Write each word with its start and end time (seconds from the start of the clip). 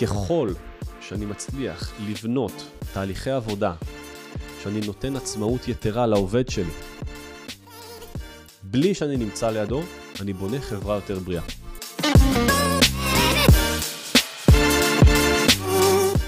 ככל 0.00 0.50
שאני 1.00 1.24
מצליח 1.24 1.92
לבנות 2.08 2.52
תהליכי 2.92 3.30
עבודה, 3.30 3.72
שאני 4.62 4.80
נותן 4.86 5.16
עצמאות 5.16 5.68
יתרה 5.68 6.06
לעובד 6.06 6.48
שלי, 6.48 6.70
בלי 8.62 8.94
שאני 8.94 9.16
נמצא 9.16 9.50
לידו, 9.50 9.82
אני 10.20 10.32
בונה 10.32 10.60
חברה 10.60 10.94
יותר 10.94 11.18
בריאה. 11.18 11.42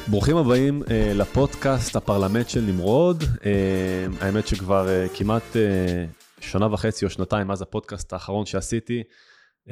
ברוכים 0.09 0.37
הבאים 0.37 0.83
uh, 0.83 0.89
לפודקאסט 1.15 1.97
הפרלמנט 1.97 2.49
של 2.49 2.61
נמרוד. 2.61 3.23
Uh, 3.23 3.45
האמת 4.21 4.47
שכבר 4.47 4.87
uh, 4.87 5.17
כמעט 5.19 5.43
uh, 5.53 6.18
שנה 6.41 6.73
וחצי 6.73 7.05
או 7.05 7.11
שנתיים 7.11 7.47
מאז 7.47 7.63
הפודקאסט 7.63 8.13
האחרון 8.13 8.47
שעשיתי, 8.47 9.03
uh, 9.69 9.71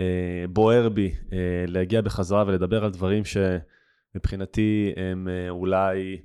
בוער 0.48 0.88
בי 0.88 1.14
uh, 1.14 1.32
להגיע 1.66 2.00
בחזרה 2.00 2.44
ולדבר 2.46 2.84
על 2.84 2.90
דברים 2.90 3.22
שמבחינתי 3.24 4.92
הם 4.96 5.28
uh, 5.28 5.50
אולי 5.50 6.20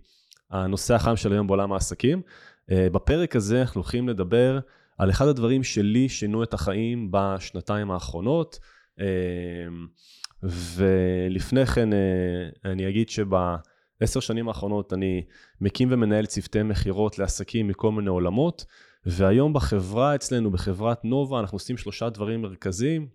הנושא 0.51 0.93
החם 0.93 1.15
של 1.15 1.31
היום 1.31 1.47
בעולם 1.47 1.73
העסקים. 1.73 2.21
בפרק 2.69 3.35
הזה 3.35 3.61
אנחנו 3.61 3.81
הולכים 3.81 4.09
לדבר 4.09 4.59
על 4.97 5.09
אחד 5.09 5.27
הדברים 5.27 5.63
שלי 5.63 6.09
שינו 6.09 6.43
את 6.43 6.53
החיים 6.53 7.07
בשנתיים 7.11 7.91
האחרונות. 7.91 8.59
ולפני 10.43 11.65
כן 11.65 11.89
אני 12.65 12.89
אגיד 12.89 13.09
שב... 13.09 13.27
עשר 13.99 14.19
שנים 14.19 14.47
האחרונות 14.47 14.93
אני 14.93 15.23
מקים 15.61 15.87
ומנהל 15.91 16.25
צוותי 16.25 16.63
מכירות 16.63 17.19
לעסקים 17.19 17.67
מכל 17.67 17.91
מיני 17.91 18.09
עולמות, 18.09 18.65
והיום 19.05 19.53
בחברה 19.53 20.15
אצלנו, 20.15 20.51
בחברת 20.51 21.05
נובה, 21.05 21.39
אנחנו 21.39 21.55
עושים 21.55 21.77
שלושה 21.77 22.09
דברים 22.09 22.41
מרכזיים. 22.41 23.07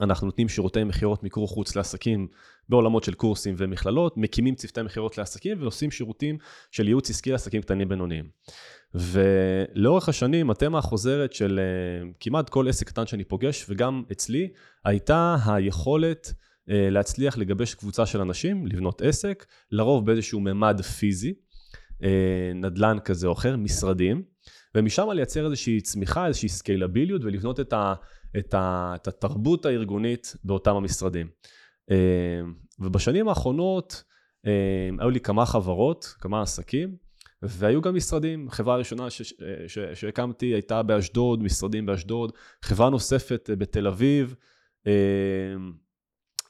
אנחנו 0.00 0.26
נותנים 0.26 0.48
שירותי 0.48 0.84
מכירות 0.84 1.22
מיקור 1.22 1.48
חוץ 1.48 1.76
לעסקים 1.76 2.28
בעולמות 2.68 3.04
של 3.04 3.14
קורסים 3.14 3.54
ומכללות, 3.58 4.16
מקימים 4.16 4.54
צוותי 4.54 4.82
מכירות 4.82 5.18
לעסקים 5.18 5.62
ועושים 5.62 5.90
שירותים 5.90 6.38
של 6.70 6.88
ייעוץ 6.88 7.10
עסקי 7.10 7.32
לעסקים 7.32 7.62
קטנים 7.62 7.88
בינוניים. 7.88 8.28
ולאורך 8.94 10.08
השנים, 10.08 10.50
התמה 10.50 10.78
החוזרת 10.78 11.32
של 11.32 11.60
uh, 11.60 12.14
כמעט 12.20 12.48
כל 12.48 12.68
עסק 12.68 12.86
קטן 12.88 13.06
שאני 13.06 13.24
פוגש, 13.24 13.66
וגם 13.68 14.02
אצלי, 14.12 14.48
הייתה 14.84 15.36
היכולת 15.46 16.32
אה, 16.70 16.90
להצליח 16.90 17.38
לגבש 17.38 17.74
קבוצה 17.74 18.06
של 18.06 18.20
אנשים, 18.20 18.66
לבנות 18.66 19.02
עסק, 19.02 19.46
לרוב 19.70 20.06
באיזשהו 20.06 20.40
ממד 20.40 20.80
פיזי, 20.80 21.34
אה, 22.02 22.52
נדל"ן 22.54 22.96
כזה 23.04 23.26
או 23.26 23.32
אחר, 23.32 23.56
משרדים, 23.56 24.22
ומשם 24.74 25.10
לייצר 25.10 25.44
איזושהי 25.44 25.80
צמיחה, 25.80 26.26
איזושהי 26.26 26.48
סקיילביליות 26.48 27.24
ולבנות 27.24 27.60
את, 27.60 27.72
ה, 27.72 27.94
את, 28.38 28.54
ה, 28.54 28.92
את 28.96 29.08
התרבות 29.08 29.66
הארגונית 29.66 30.36
באותם 30.44 30.76
המשרדים. 30.76 31.28
אה, 31.90 32.40
ובשנים 32.78 33.28
האחרונות 33.28 34.04
היו 34.98 35.10
לי 35.10 35.20
כמה 35.20 35.46
חברות, 35.46 36.04
כמה 36.04 36.42
עסקים, 36.42 36.96
והיו 37.42 37.82
גם 37.82 37.94
משרדים. 37.94 38.50
חברה 38.50 38.74
הראשונה 38.74 39.06
שהקמתי 39.94 40.46
הייתה 40.46 40.82
באשדוד, 40.82 41.42
משרדים 41.42 41.86
באשדוד, 41.86 42.32
חברה 42.62 42.90
נוספת 42.90 43.50
בתל 43.58 43.86
אביב. 43.86 44.34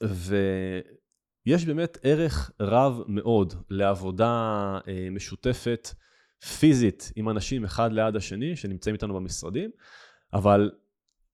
ויש 0.03 1.65
באמת 1.67 1.99
ערך 2.03 2.51
רב 2.61 3.03
מאוד 3.09 3.55
לעבודה 3.71 4.33
אה, 4.89 5.09
משותפת 5.11 5.89
פיזית 6.59 7.13
עם 7.17 7.29
אנשים 7.29 7.65
אחד 7.65 7.93
ליד 7.93 8.17
השני 8.17 8.57
שנמצאים 8.57 8.95
איתנו 8.95 9.15
במשרדים, 9.15 9.71
אבל 10.33 10.71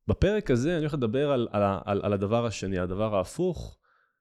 בפרק 0.08 0.50
הזה 0.50 0.70
אני 0.70 0.78
הולך 0.78 0.94
לדבר 0.94 1.30
על, 1.30 1.48
על, 1.52 1.62
על, 1.84 2.00
על 2.02 2.12
הדבר 2.12 2.46
השני, 2.46 2.78
הדבר 2.78 3.16
ההפוך, 3.16 3.78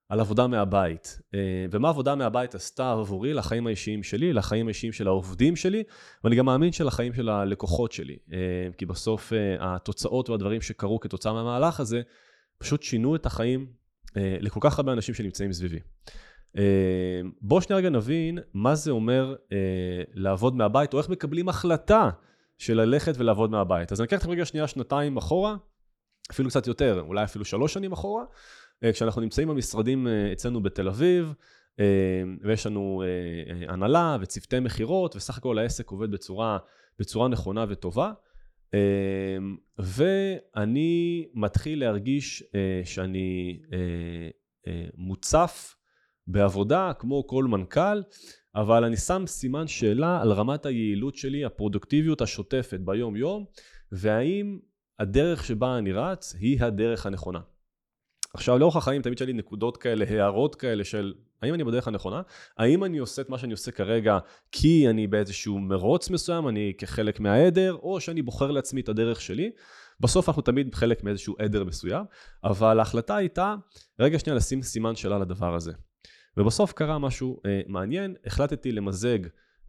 על 0.10 0.20
עבודה 0.20 0.48
מהבית. 0.48 1.20
אה, 1.34 1.66
ומה 1.72 1.90
עבודה 1.90 2.16
מהבית 2.16 2.56
עשתה 2.56 2.92
עבורי 2.92 3.34
לחיים 3.34 3.68
האישיים 3.68 4.04
שלי, 4.04 4.34
לחיים 4.34 4.68
האישיים 4.68 4.94
של 4.94 5.08
העובדים 5.08 5.56
שלי, 5.56 5.84
ואני 6.24 6.36
גם 6.36 6.46
מאמין 6.46 6.72
שלחיים 6.72 7.14
של 7.14 7.30
הלקוחות 7.30 7.92
שלי. 7.92 8.18
אה, 8.34 8.38
כי 8.78 8.86
בסוף 8.86 9.34
התוצאות 9.60 10.30
והדברים 10.30 10.62
שקרו 10.62 11.00
כתוצאה 11.00 11.34
מהמהלך 11.34 11.80
הזה, 11.80 12.02
פשוט 12.58 12.84
שינו 12.84 13.16
את 13.16 13.26
החיים 13.26 13.68
אה, 14.18 14.38
לכל 14.40 14.60
כך 14.64 14.80
הרבה 14.80 14.94
אנשים 14.94 15.16
שנמצאים 15.16 15.54
סביבי. 15.54 15.80
אה, 16.58 17.22
בואו 17.42 17.62
שנייה 17.62 17.78
רגע 17.78 17.90
נבין 17.90 18.40
מה 18.54 18.76
זה 18.76 18.92
אומר 18.92 19.36
אה, 19.52 19.58
לעבוד 20.14 20.56
מהבית, 20.56 20.94
או 20.94 21.00
איך 21.00 21.10
מקבלים 21.10 21.50
החלטה 21.50 22.10
של 22.58 22.82
ללכת 22.82 23.14
ולעבוד 23.18 23.52
מהבית. 23.52 23.92
אז 23.92 24.02
אני 24.02 24.08
אקח 24.08 24.18
אתכם 24.18 24.30
רגע 24.30 24.46
שנייה 24.46 24.68
שנתיים 24.68 25.18
אחורה, 25.18 25.56
אפילו 26.32 26.50
קצת 26.50 26.68
יותר, 26.68 27.04
אולי 27.08 27.24
אפילו 27.24 27.46
שלוש 27.46 27.74
שנים 27.74 27.92
אחורה, 27.92 28.24
כשאנחנו 28.94 29.22
נמצאים 29.22 29.48
במשרדים 29.48 30.08
אצלנו 30.34 30.64
בתל 30.64 30.88
אביב, 30.88 31.34
ויש 32.44 32.68
לנו 32.68 33.04
הנהלה 33.68 34.18
וצוותי 34.22 34.60
מכירות, 34.60 35.16
וסך 35.16 35.38
הכל 35.38 35.58
העסק 35.58 35.90
עובד 35.90 36.12
בצורה, 36.12 36.58
בצורה 37.00 37.28
נכונה 37.28 37.66
וטובה. 37.70 38.12
ואני 39.80 41.26
מתחיל 41.34 41.80
להרגיש 41.80 42.44
אה, 42.56 42.82
שאני 42.86 43.60
אה, 43.74 44.30
אה, 44.68 44.86
מוצף 44.96 45.76
בעבודה 46.28 46.92
כמו 47.00 47.28
כל 47.28 47.46
מנכ"ל, 47.46 48.02
אבל 48.56 48.84
אני 48.84 48.98
שם 48.98 49.24
סימן 49.28 49.68
שאלה 49.68 50.22
על 50.22 50.32
רמת 50.32 50.66
היעילות 50.66 51.16
שלי, 51.16 51.46
הפרודוקטיביות 51.46 52.22
השוטפת 52.22 52.80
ביום 52.80 53.16
יום, 53.16 53.46
והאם 53.92 54.60
הדרך 55.00 55.46
שבה 55.46 55.78
אני 55.78 55.92
רץ 55.92 56.36
היא 56.40 56.64
הדרך 56.64 57.06
הנכונה. 57.06 57.40
עכשיו 58.34 58.58
לאורך 58.58 58.76
החיים 58.76 59.02
תמיד 59.02 59.24
לי 59.24 59.34
נקודות 59.34 59.78
כאלה, 59.78 60.06
הערות 60.10 60.56
כאלה 60.56 60.84
של 60.84 61.14
האם 61.42 61.54
אני 61.54 61.64
בדרך 61.64 61.88
הנכונה? 61.88 62.22
האם 62.58 62.84
אני 62.84 62.98
עושה 62.98 63.22
את 63.22 63.30
מה 63.30 63.38
שאני 63.38 63.52
עושה 63.52 63.72
כרגע 63.72 64.18
כי 64.52 64.90
אני 64.90 65.08
באיזשהו 65.08 65.60
מרוץ 65.60 66.10
מסוים, 66.10 66.48
אני 66.48 66.74
כחלק 66.78 67.20
מהעדר, 67.20 67.74
או 67.74 68.02
שאני 68.02 68.22
בוחר 68.22 68.52
לעצמי 68.52 68.82
את 68.82 68.90
הדרך 68.90 69.22
שלי? 69.22 69.52
בסוף 70.00 70.30
אנחנו 70.30 70.42
תמיד 70.42 70.76
חלק 70.76 71.04
מאיזשהו 71.04 71.36
עדר 71.40 71.64
מסוים, 71.64 72.06
אבל 72.44 72.80
ההחלטה 72.80 73.16
הייתה 73.16 73.56
רגע 74.00 74.20
שנייה 74.20 74.38
לשים 74.38 74.62
סימן 74.62 74.96
שאלה 74.96 75.20
לדבר 75.20 75.56
הזה. 75.56 75.72
ובסוף 76.38 76.74
קרה 76.74 77.00
משהו 77.00 77.40
אה, 77.46 77.62
מעניין, 77.68 78.16
החלטתי 78.26 78.72
למזג 78.72 79.20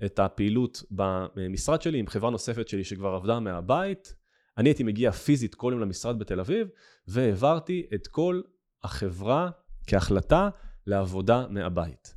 את 0.05 0.19
הפעילות 0.19 0.83
במשרד 0.91 1.83
שלי 1.83 1.99
עם 1.99 2.07
חברה 2.07 2.31
נוספת 2.31 2.69
שלי 2.69 2.85
שכבר 2.85 3.09
עבדה 3.09 3.41
מהבית. 3.41 4.15
אני 4.59 4.69
הייתי 4.69 4.83
מגיע 4.83 5.11
פיזית 5.11 5.55
כל 5.55 5.71
יום 5.73 5.81
למשרד 5.81 6.19
בתל 6.19 6.41
אביב, 6.41 6.69
והעברתי 7.09 7.87
את 7.95 8.07
כל 8.07 8.41
החברה 8.85 9.51
כהחלטה 9.87 10.49
לעבודה 10.87 11.47
מהבית. 11.51 12.15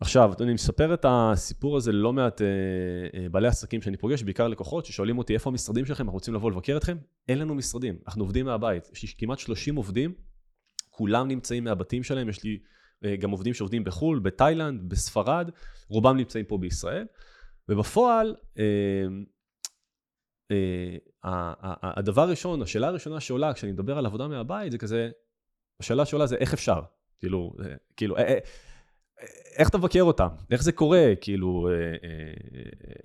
עכשיו, 0.00 0.32
אני 0.40 0.54
מספר 0.54 0.94
את 0.94 1.06
הסיפור 1.08 1.76
הזה 1.76 1.92
ללא 1.92 2.12
מעט 2.12 2.42
אה, 2.42 2.46
אה, 3.14 3.28
בעלי 3.28 3.48
עסקים 3.48 3.82
שאני 3.82 3.96
פוגש, 3.96 4.22
בעיקר 4.22 4.48
לקוחות 4.48 4.86
ששואלים 4.86 5.18
אותי 5.18 5.34
איפה 5.34 5.50
המשרדים 5.50 5.86
שלכם, 5.86 6.04
אנחנו 6.04 6.12
רוצים 6.12 6.34
לבוא 6.34 6.50
לבקר 6.50 6.76
אתכם? 6.76 6.96
אין 7.28 7.38
לנו 7.38 7.54
משרדים, 7.54 7.98
אנחנו 8.06 8.22
עובדים 8.22 8.46
מהבית. 8.46 8.88
יש 8.92 9.02
לי 9.02 9.08
כמעט 9.18 9.38
30 9.38 9.76
עובדים, 9.76 10.14
כולם 10.90 11.28
נמצאים 11.28 11.64
מהבתים 11.64 12.02
שלהם, 12.02 12.28
יש 12.28 12.44
לי 12.44 12.58
גם 13.18 13.30
עובדים 13.30 13.54
שעובדים 13.54 13.84
בחו"ל, 13.84 14.18
בתאילנד, 14.18 14.88
בספרד, 14.88 15.50
רובם 15.88 16.16
נמצאים 16.16 16.44
פה 16.44 16.58
בישראל, 16.58 17.06
ובפועל, 17.68 18.36
אה, 18.58 19.06
אה, 21.24 21.52
הדבר 21.82 22.22
הראשון, 22.22 22.62
השאלה 22.62 22.86
הראשונה 22.86 23.20
שעולה 23.20 23.54
כשאני 23.54 23.72
מדבר 23.72 23.98
על 23.98 24.06
עבודה 24.06 24.28
מהבית 24.28 24.72
זה 24.72 24.78
כזה, 24.78 25.10
השאלה 25.80 26.04
שעולה 26.04 26.26
זה 26.26 26.36
איך 26.36 26.52
אפשר? 26.52 26.80
כאילו, 27.18 27.52
אה, 27.60 27.74
כאילו, 27.96 28.16
איך 29.56 29.68
אתה 29.68 29.78
מבקר 29.78 30.02
אותם? 30.02 30.28
איך 30.50 30.62
זה 30.62 30.72
קורה? 30.72 31.12
כאילו, 31.20 31.68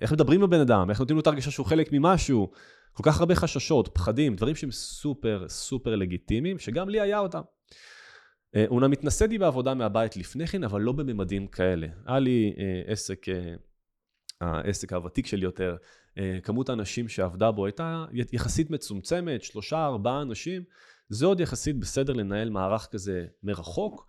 איך 0.00 0.12
מדברים 0.12 0.42
הבן 0.42 0.60
אדם? 0.60 0.90
איך 0.90 1.00
נותנים 1.00 1.16
לו 1.16 1.20
את 1.20 1.26
הרגשה 1.26 1.50
שהוא 1.50 1.66
חלק 1.66 1.92
ממשהו? 1.92 2.50
כל 2.92 3.02
כך 3.02 3.20
הרבה 3.20 3.34
חששות, 3.34 3.88
פחדים, 3.94 4.36
דברים 4.36 4.54
שהם 4.54 4.70
סופר 4.70 5.44
סופר 5.48 5.96
לגיטימיים, 5.96 6.58
שגם 6.58 6.88
לי 6.88 7.00
היה 7.00 7.18
אותם. 7.18 7.40
אומנם 8.68 8.92
התנסיתי 8.92 9.38
בעבודה 9.38 9.74
מהבית 9.74 10.16
לפני 10.16 10.46
כן, 10.46 10.64
אבל 10.64 10.80
לא 10.80 10.92
בממדים 10.92 11.46
כאלה. 11.46 11.86
היה 12.06 12.18
לי 12.18 12.54
עסק, 12.86 13.26
העסק 14.40 14.92
הוותיק 14.92 15.26
שלי 15.26 15.44
יותר, 15.44 15.76
כמות 16.42 16.68
האנשים 16.68 17.08
שעבדה 17.08 17.50
בו 17.50 17.66
הייתה 17.66 18.04
יחסית 18.32 18.70
מצומצמת, 18.70 19.42
שלושה, 19.42 19.86
ארבעה 19.86 20.22
אנשים. 20.22 20.62
זה 21.08 21.26
עוד 21.26 21.40
יחסית 21.40 21.78
בסדר 21.78 22.12
לנהל 22.12 22.50
מערך 22.50 22.88
כזה 22.90 23.26
מרחוק, 23.42 24.06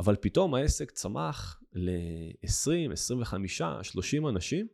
אבל 0.00 0.16
פתאום 0.20 0.54
העסק 0.54 0.90
צמח 0.90 1.60
ל-20, 1.72 2.92
25, 2.92 3.62
30 3.82 4.28
אנשים, 4.28 4.66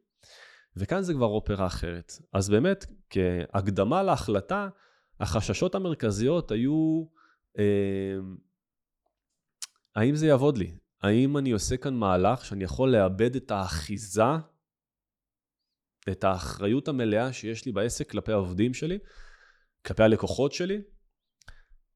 וכאן 0.77 1.03
זה 1.03 1.15
כבר 1.15 1.27
אופרה 1.27 1.67
אחרת. 1.67 2.13
אז 2.33 2.51
באמת, 2.51 2.87
כהקדמה 3.11 4.03
להחלטה, 4.03 4.69
החששות 5.21 5.75
המרכזיות 5.75 6.51
היו, 6.51 7.05
אה, 7.59 7.65
האם 9.96 10.17
זה 10.17 10.26
יעבוד 10.26 10.58
לי? 10.58 10.75
האם 11.02 11.37
אני 11.37 11.50
עושה 11.50 11.76
כאן 11.76 11.94
מהלך 11.94 12.44
שאני 12.44 12.64
יכול 12.64 12.93
לאבד 12.93 13.37
את 13.37 13.50
האחיזה, 13.50 14.23
את 16.11 16.25
האחריות 16.25 16.88
המלאה 16.88 17.32
שיש 17.32 17.67
לי 17.67 17.73
בעסק 17.73 18.11
כלפי 18.11 18.32
העובדים 18.32 18.75
שלי? 18.75 18.99
כלפי 19.87 20.02
הלקוחות 20.02 20.52
שלי, 20.52 20.79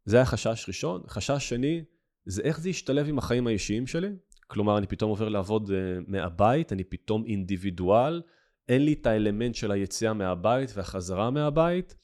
זה 0.04 0.16
היה 0.16 0.26
חשש 0.26 0.64
ראשון. 0.68 1.02
חשש 1.08 1.48
שני, 1.48 1.84
זה 2.24 2.42
איך 2.42 2.60
זה 2.60 2.70
ישתלב 2.70 3.08
עם 3.08 3.18
החיים 3.18 3.46
האישיים 3.46 3.86
שלי. 3.86 4.08
כלומר, 4.46 4.78
אני 4.78 4.86
פתאום 4.86 5.10
עובר 5.10 5.28
לעבוד 5.28 5.70
uh, 5.70 5.72
מהבית, 6.06 6.72
אני 6.72 6.84
פתאום 6.84 7.24
אינדיבידואל, 7.26 8.22
אין 8.68 8.84
לי 8.84 8.92
את 8.92 9.06
האלמנט 9.06 9.54
של 9.54 9.70
היציאה 9.70 10.12
מהבית 10.12 10.70
והחזרה 10.74 11.30
מהבית. 11.30 11.94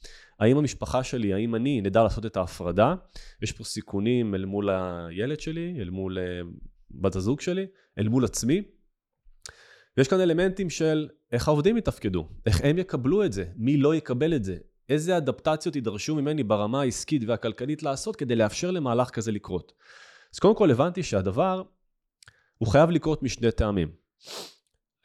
האם 0.40 0.56
המשפחה 0.56 1.04
שלי, 1.04 1.34
האם 1.34 1.54
אני 1.54 1.80
נדע 1.80 2.02
לעשות 2.02 2.26
את 2.26 2.36
ההפרדה? 2.36 2.94
יש 3.42 3.52
פה 3.52 3.64
סיכונים 3.64 4.34
אל 4.34 4.44
מול 4.44 4.70
הילד 4.70 5.40
שלי, 5.40 5.76
אל 5.80 5.90
מול 5.90 6.18
uh, 6.18 6.46
בת 6.90 7.16
הזוג 7.16 7.40
שלי, 7.40 7.66
אל 7.98 8.08
מול 8.08 8.24
עצמי. 8.24 8.62
ויש 9.96 10.08
כאן 10.08 10.20
אלמנטים 10.20 10.70
של 10.70 11.08
איך 11.32 11.48
העובדים 11.48 11.76
יתפקדו, 11.76 12.28
איך 12.46 12.60
הם 12.64 12.78
יקבלו 12.78 13.24
את 13.24 13.32
זה, 13.32 13.44
מי 13.56 13.76
לא 13.76 13.94
יקבל 13.94 14.34
את 14.34 14.44
זה, 14.44 14.56
איזה 14.88 15.16
אדפטציות 15.16 15.76
יידרשו 15.76 16.14
ממני 16.14 16.42
ברמה 16.42 16.80
העסקית 16.80 17.22
והכלכלית 17.26 17.82
לעשות 17.82 18.16
כדי 18.16 18.36
לאפשר 18.36 18.70
למהלך 18.70 19.10
כזה 19.10 19.32
לקרות. 19.32 19.72
אז 20.34 20.38
קודם 20.38 20.56
כל 20.56 20.70
הבנתי 20.70 21.02
שהדבר, 21.02 21.62
הוא 22.58 22.68
חייב 22.68 22.90
לקרות 22.90 23.22
משני 23.22 23.52
טעמים. 23.52 23.92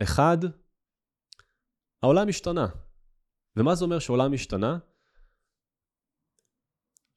אחד, 0.03 0.37
העולם 2.03 2.29
השתנה. 2.29 2.67
ומה 3.55 3.75
זה 3.75 3.85
אומר 3.85 3.99
שהעולם 3.99 4.33
השתנה? 4.33 4.77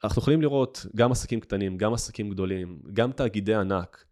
אנחנו 0.05 0.23
יכולים 0.23 0.43
לראות 0.43 0.87
גם 0.97 1.13
עסקים 1.13 1.41
קטנים, 1.41 1.77
גם 1.77 1.95
עסקים 1.95 2.31
גדולים, 2.31 2.83
גם 2.93 3.13
תאגידי 3.13 3.55
ענק. 3.55 4.05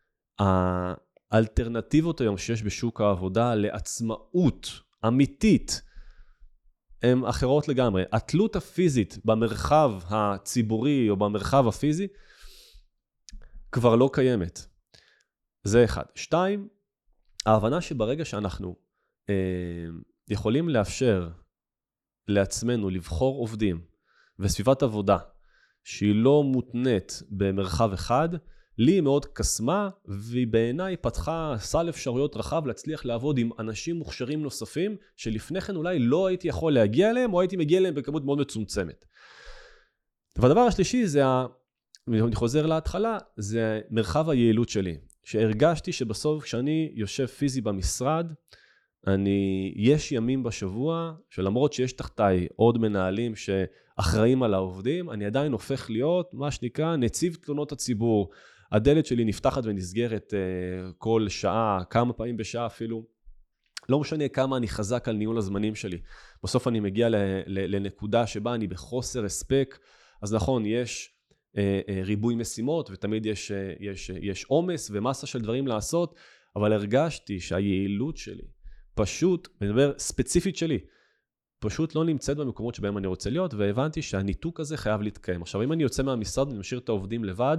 האלטרנטיבות 1.31 2.21
היום 2.21 2.39
שיש 2.39 2.63
בשוק 2.63 3.01
העבודה 3.01 3.55
לעצמאות 3.55 4.69
אמיתית 5.07 5.83
הן 7.03 7.25
אחרות 7.25 7.69
לגמרי. 7.69 8.03
התלות 8.13 8.57
הפיזית 8.57 9.19
במרחב 9.25 9.93
הציבורי 10.09 11.11
או 11.11 11.17
במרחב 11.17 11.69
הפיזי 11.69 12.07
כבר 13.73 13.97
לא 13.97 14.11
קיימת. 14.13 14.67
זה 15.65 15.85
אחד. 15.85 16.05
שתיים, 16.15 16.69
ההבנה 17.47 17.81
שברגע 17.81 18.25
שאנחנו 18.25 18.77
אה, 19.31 19.35
יכולים 20.29 20.69
לאפשר 20.69 21.31
לעצמנו 22.29 22.91
לבחור 22.91 23.39
עובדים 23.39 23.85
וסביבת 24.39 24.83
עבודה 24.83 25.19
שהיא 25.85 26.15
לא 26.15 26.43
מותנית 26.43 27.23
במרחב 27.31 27.93
אחד, 27.93 28.29
לי 28.79 28.93
היא 28.93 29.01
מאוד 29.01 29.27
קסמה, 29.27 29.89
והיא 30.05 30.47
בעיניי 30.47 30.97
פתחה 30.97 31.55
סל 31.59 31.89
אפשרויות 31.89 32.37
רחב 32.37 32.67
להצליח 32.67 33.05
לעבוד 33.05 33.39
עם 33.39 33.51
אנשים 33.59 33.97
מוכשרים 33.97 34.43
נוספים, 34.43 34.97
שלפני 35.17 35.61
כן 35.61 35.77
אולי 35.77 35.99
לא 35.99 36.27
הייתי 36.27 36.49
יכול 36.49 36.73
להגיע 36.73 37.11
אליהם, 37.11 37.35
או 37.35 37.41
הייתי 37.41 37.57
מגיע 37.57 37.79
אליהם 37.79 37.95
בכמות 37.95 38.25
מאוד 38.25 38.39
מצומצמת. 38.39 39.05
והדבר 40.37 40.61
השלישי 40.61 41.07
זה, 41.07 41.27
ה... 41.27 41.47
אני 42.09 42.35
חוזר 42.35 42.67
להתחלה, 42.67 43.19
זה 43.37 43.81
מרחב 43.91 44.31
היעילות 44.31 44.69
שלי. 44.69 44.97
שהרגשתי 45.23 45.93
שבסוף 45.93 46.45
כשאני 46.45 46.93
יושב 46.95 47.27
פיזי 47.27 47.61
במשרד, 47.61 48.33
אני, 49.07 49.73
יש 49.77 50.13
ימים 50.13 50.43
בשבוע 50.43 51.13
שלמרות 51.31 51.73
שיש 51.73 51.93
תחתיי 51.93 52.47
עוד 52.57 52.79
מנהלים 52.79 53.37
שאחראים 54.01 54.43
על 54.43 54.55
העובדים, 54.55 55.11
אני 55.11 55.27
עדיין 55.27 55.53
הופך 55.53 55.91
להיות 55.91 56.35
מה 56.35 56.51
שנקרא 56.51 56.97
נציב 56.97 57.35
תלונות 57.35 57.73
הציבור. 57.73 58.31
הדלת 58.73 59.07
שלי 59.07 59.25
נפתחת 59.25 59.63
ונסגרת 59.65 60.33
uh, 60.33 60.93
כל 60.99 61.27
שעה, 61.29 61.81
כמה 61.91 62.13
פעמים 62.13 62.37
בשעה 62.37 62.67
אפילו. 62.67 63.07
לא 63.89 64.01
משנה 64.01 64.29
כמה 64.29 64.57
אני 64.57 64.69
חזק 64.69 65.09
על 65.09 65.17
ניהול 65.17 65.39
הזמנים 65.39 65.75
שלי. 65.75 65.99
בסוף 66.45 66.69
אני 66.69 66.81
מגיע 66.81 67.09
לנקודה 67.47 68.27
שבה 68.27 68.55
אני 68.55 68.67
בחוסר 68.67 69.25
הספק. 69.25 69.79
אז 70.23 70.35
נכון, 70.35 70.67
יש 70.67 71.09
uh, 71.09 71.57
uh, 71.57 71.61
ריבוי 72.07 72.35
משימות 72.35 72.91
ותמיד 72.91 73.27
יש, 73.27 73.51
uh, 73.51 73.55
יש, 73.81 74.11
יש 74.21 74.45
עומס 74.45 74.91
ומסה 74.93 75.27
של 75.27 75.41
דברים 75.41 75.67
לעשות, 75.67 76.15
אבל 76.57 76.73
הרגשתי 76.73 77.41
שהיעילות 77.41 78.17
שלי 78.17 78.45
פשוט, 78.95 79.49
אני 79.61 79.71
מדבר 79.71 79.93
ספציפית 79.99 80.57
שלי, 80.57 80.79
פשוט 81.61 81.95
לא 81.95 82.05
נמצאת 82.05 82.37
במקומות 82.37 82.75
שבהם 82.75 82.99
אני 82.99 83.07
רוצה 83.07 83.31
להיות, 83.31 83.55
והבנתי 83.55 84.03
שהניתוק 84.03 84.61
הזה 84.61 84.77
חייב 84.77 85.03
להתקיים. 85.03 85.43
עכשיו, 85.43 85.63
אם 85.63 85.73
אני 85.73 85.83
יוצא 85.83 86.03
מהמשרד 86.03 86.49
ואני 86.49 86.59
משאיר 86.59 86.81
את 86.81 86.89
העובדים 86.89 87.25
לבד, 87.25 87.59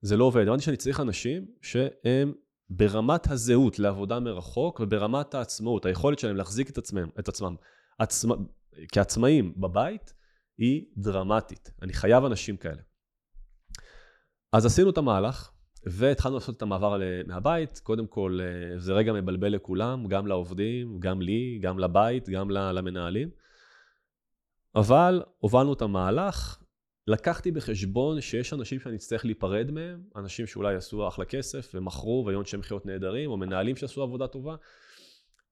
זה 0.00 0.16
לא 0.16 0.24
עובד. 0.24 0.48
הבנתי 0.48 0.62
שאני 0.62 0.76
צריך 0.76 1.00
אנשים 1.00 1.46
שהם 1.62 2.32
ברמת 2.70 3.30
הזהות 3.30 3.78
לעבודה 3.78 4.20
מרחוק 4.20 4.80
וברמת 4.80 5.34
העצמאות, 5.34 5.86
היכולת 5.86 6.18
שלהם 6.18 6.36
להחזיק 6.36 6.70
את 6.70 6.78
עצמם, 6.78 7.08
את 7.18 7.28
עצמם 7.28 7.54
עצמא, 7.98 8.34
כעצמאים 8.92 9.54
בבית, 9.56 10.14
היא 10.58 10.86
דרמטית. 10.96 11.70
אני 11.82 11.92
חייב 11.92 12.24
אנשים 12.24 12.56
כאלה. 12.56 12.82
אז 14.52 14.66
עשינו 14.66 14.90
את 14.90 14.98
המהלך, 14.98 15.50
והתחלנו 15.86 16.34
לעשות 16.34 16.56
את 16.56 16.62
המעבר 16.62 17.00
מהבית. 17.26 17.78
קודם 17.78 18.06
כל, 18.06 18.38
אה, 18.42 18.78
זה 18.78 18.92
רגע 18.92 19.12
מבלבל 19.12 19.48
לכולם, 19.48 20.06
גם 20.06 20.26
לעובדים, 20.26 21.00
גם 21.00 21.22
לי, 21.22 21.58
גם 21.62 21.78
לבית, 21.78 22.28
גם 22.28 22.50
למנהלים. 22.50 23.30
אבל 24.74 25.22
הובלנו 25.38 25.72
את 25.72 25.82
המהלך, 25.82 26.58
לקחתי 27.06 27.50
בחשבון 27.50 28.20
שיש 28.20 28.52
אנשים 28.52 28.80
שאני 28.80 28.96
אצטרך 28.96 29.24
להיפרד 29.24 29.70
מהם, 29.70 30.02
אנשים 30.16 30.46
שאולי 30.46 30.74
עשו 30.74 31.08
אחלה 31.08 31.24
כסף 31.24 31.72
ומכרו 31.74 32.24
והיו 32.26 32.40
אנשי 32.40 32.56
מכירות 32.56 32.86
נהדרים, 32.86 33.30
או 33.30 33.36
מנהלים 33.36 33.76
שעשו 33.76 34.02
עבודה 34.02 34.26
טובה, 34.26 34.56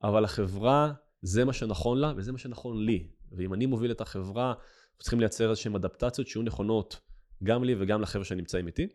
אבל 0.02 0.24
החברה, 0.24 0.92
זה 1.22 1.44
מה 1.44 1.52
שנכון 1.52 1.98
לה 1.98 2.12
וזה 2.16 2.32
מה 2.32 2.38
שנכון 2.38 2.84
לי. 2.84 3.08
ואם 3.32 3.54
אני 3.54 3.66
מוביל 3.66 3.90
את 3.90 4.00
החברה, 4.00 4.54
צריכים 4.98 5.20
לייצר 5.20 5.50
איזשהן 5.50 5.74
אדפטציות 5.74 6.28
שיהיו 6.28 6.42
נכונות 6.42 7.00
גם 7.44 7.64
לי 7.64 7.74
וגם 7.78 8.00
לחבר'ה 8.00 8.24
שנמצאים 8.24 8.66
איתי. 8.66 8.88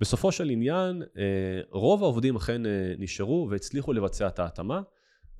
בסופו 0.00 0.32
של 0.32 0.50
עניין, 0.50 1.02
אה, 1.02 1.60
רוב 1.70 2.02
העובדים 2.02 2.36
אכן 2.36 2.66
אה, 2.66 2.94
נשארו 2.98 3.48
והצליחו 3.50 3.92
לבצע 3.92 4.28
את 4.28 4.38
ההתאמה, 4.38 4.80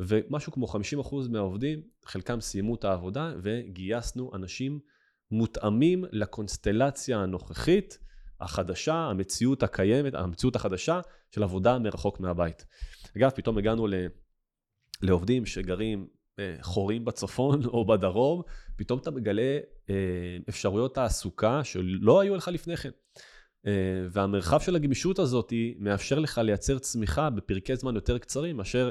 ומשהו 0.00 0.52
כמו 0.52 0.66
50% 0.66 1.28
מהעובדים, 1.30 1.82
חלקם 2.04 2.40
סיימו 2.40 2.74
את 2.74 2.84
העבודה 2.84 3.32
וגייסנו 3.42 4.30
אנשים 4.34 4.80
מותאמים 5.30 6.04
לקונסטלציה 6.12 7.18
הנוכחית, 7.18 7.98
החדשה, 8.40 8.94
המציאות 8.94 9.62
הקיימת, 9.62 10.14
המציאות 10.14 10.56
החדשה 10.56 11.00
של 11.30 11.42
עבודה 11.42 11.78
מרחוק 11.78 12.20
מהבית. 12.20 12.64
אגב, 13.16 13.30
פתאום 13.30 13.58
הגענו 13.58 13.86
ל... 13.86 13.94
לעובדים 15.02 15.46
שגרים 15.46 16.06
אה, 16.38 16.56
חורים 16.60 17.04
בצפון 17.04 17.64
או 17.74 17.86
בדרום, 17.86 18.42
פתאום 18.76 18.98
אתה 18.98 19.10
מגלה 19.10 19.58
אפשרויות 20.48 20.94
תעסוקה 20.94 21.64
שלא 21.64 22.20
היו 22.20 22.36
לך 22.36 22.48
לפני 22.48 22.76
כן. 22.76 22.90
אה, 23.66 23.72
והמרחב 24.10 24.60
של 24.60 24.76
הגמישות 24.76 25.18
הזאת 25.18 25.52
מאפשר 25.78 26.18
לך 26.18 26.38
לייצר 26.38 26.78
צמיחה 26.78 27.30
בפרקי 27.30 27.76
זמן 27.76 27.94
יותר 27.94 28.18
קצרים 28.18 28.56
מאשר 28.56 28.90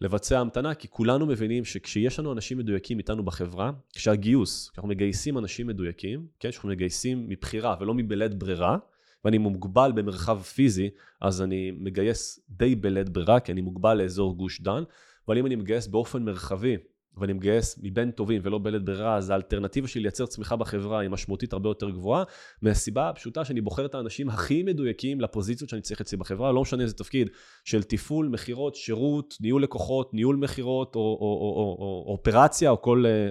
לבצע 0.00 0.40
המתנה, 0.40 0.74
כי 0.74 0.88
כולנו 0.90 1.26
מבינים 1.26 1.64
שכשיש 1.64 2.18
לנו 2.18 2.32
אנשים 2.32 2.58
מדויקים 2.58 2.98
איתנו 2.98 3.22
בחברה, 3.24 3.70
כשהגיוס, 3.94 4.70
כשאנחנו 4.70 4.88
מגייסים 4.88 5.38
אנשים 5.38 5.66
מדויקים, 5.66 6.26
כן, 6.40 6.50
כשאנחנו 6.50 6.68
מגייסים 6.68 7.28
מבחירה 7.28 7.76
ולא 7.80 7.94
מבלית 7.94 8.34
ברירה, 8.34 8.76
ואני 9.24 9.38
מוגבל 9.38 9.92
במרחב 9.94 10.42
פיזי, 10.42 10.90
אז 11.20 11.42
אני 11.42 11.70
מגייס 11.70 12.40
די 12.48 12.74
בלית 12.74 13.08
ברירה, 13.08 13.40
כי 13.40 13.52
אני 13.52 13.60
מוגבל 13.60 13.94
לאזור 13.94 14.36
גוש 14.36 14.60
דן, 14.60 14.82
אבל 15.28 15.38
אם 15.38 15.46
אני 15.46 15.56
מגייס 15.56 15.86
באופן 15.86 16.22
מרחבי, 16.22 16.76
ואני 17.16 17.32
מגייס 17.32 17.78
מבין 17.82 18.10
טובים 18.10 18.40
ולא 18.44 18.58
בלית 18.58 18.84
ברירה, 18.84 19.16
אז 19.16 19.30
האלטרנטיבה 19.30 19.88
שלי 19.88 20.02
לייצר 20.02 20.26
צמיחה 20.26 20.56
בחברה 20.56 21.00
היא 21.00 21.10
משמעותית 21.10 21.52
הרבה 21.52 21.68
יותר 21.68 21.90
גבוהה, 21.90 22.24
מהסיבה 22.62 23.08
הפשוטה 23.08 23.44
שאני 23.44 23.60
בוחר 23.60 23.86
את 23.86 23.94
האנשים 23.94 24.28
הכי 24.28 24.62
מדויקים 24.62 25.20
לפוזיציות 25.20 25.70
שאני 25.70 25.82
צריך 25.82 26.00
אצלי 26.00 26.18
בחברה, 26.18 26.52
לא 26.52 26.62
משנה 26.62 26.82
איזה 26.82 26.94
תפקיד, 26.94 27.28
של 27.64 27.82
תפעול, 27.82 28.28
מכירות, 28.28 28.74
שירות, 28.74 29.34
ניהול 29.40 29.62
לקוחות, 29.62 30.14
ניהול 30.14 30.36
מכירות, 30.36 30.96
או, 30.96 31.00
או, 31.00 31.06
או, 31.06 31.18
או, 31.20 31.76
או 31.78 32.04
או 32.06 32.12
אופרציה, 32.12 32.70
או 32.70 32.82
כל 32.82 33.04
אה, 33.06 33.30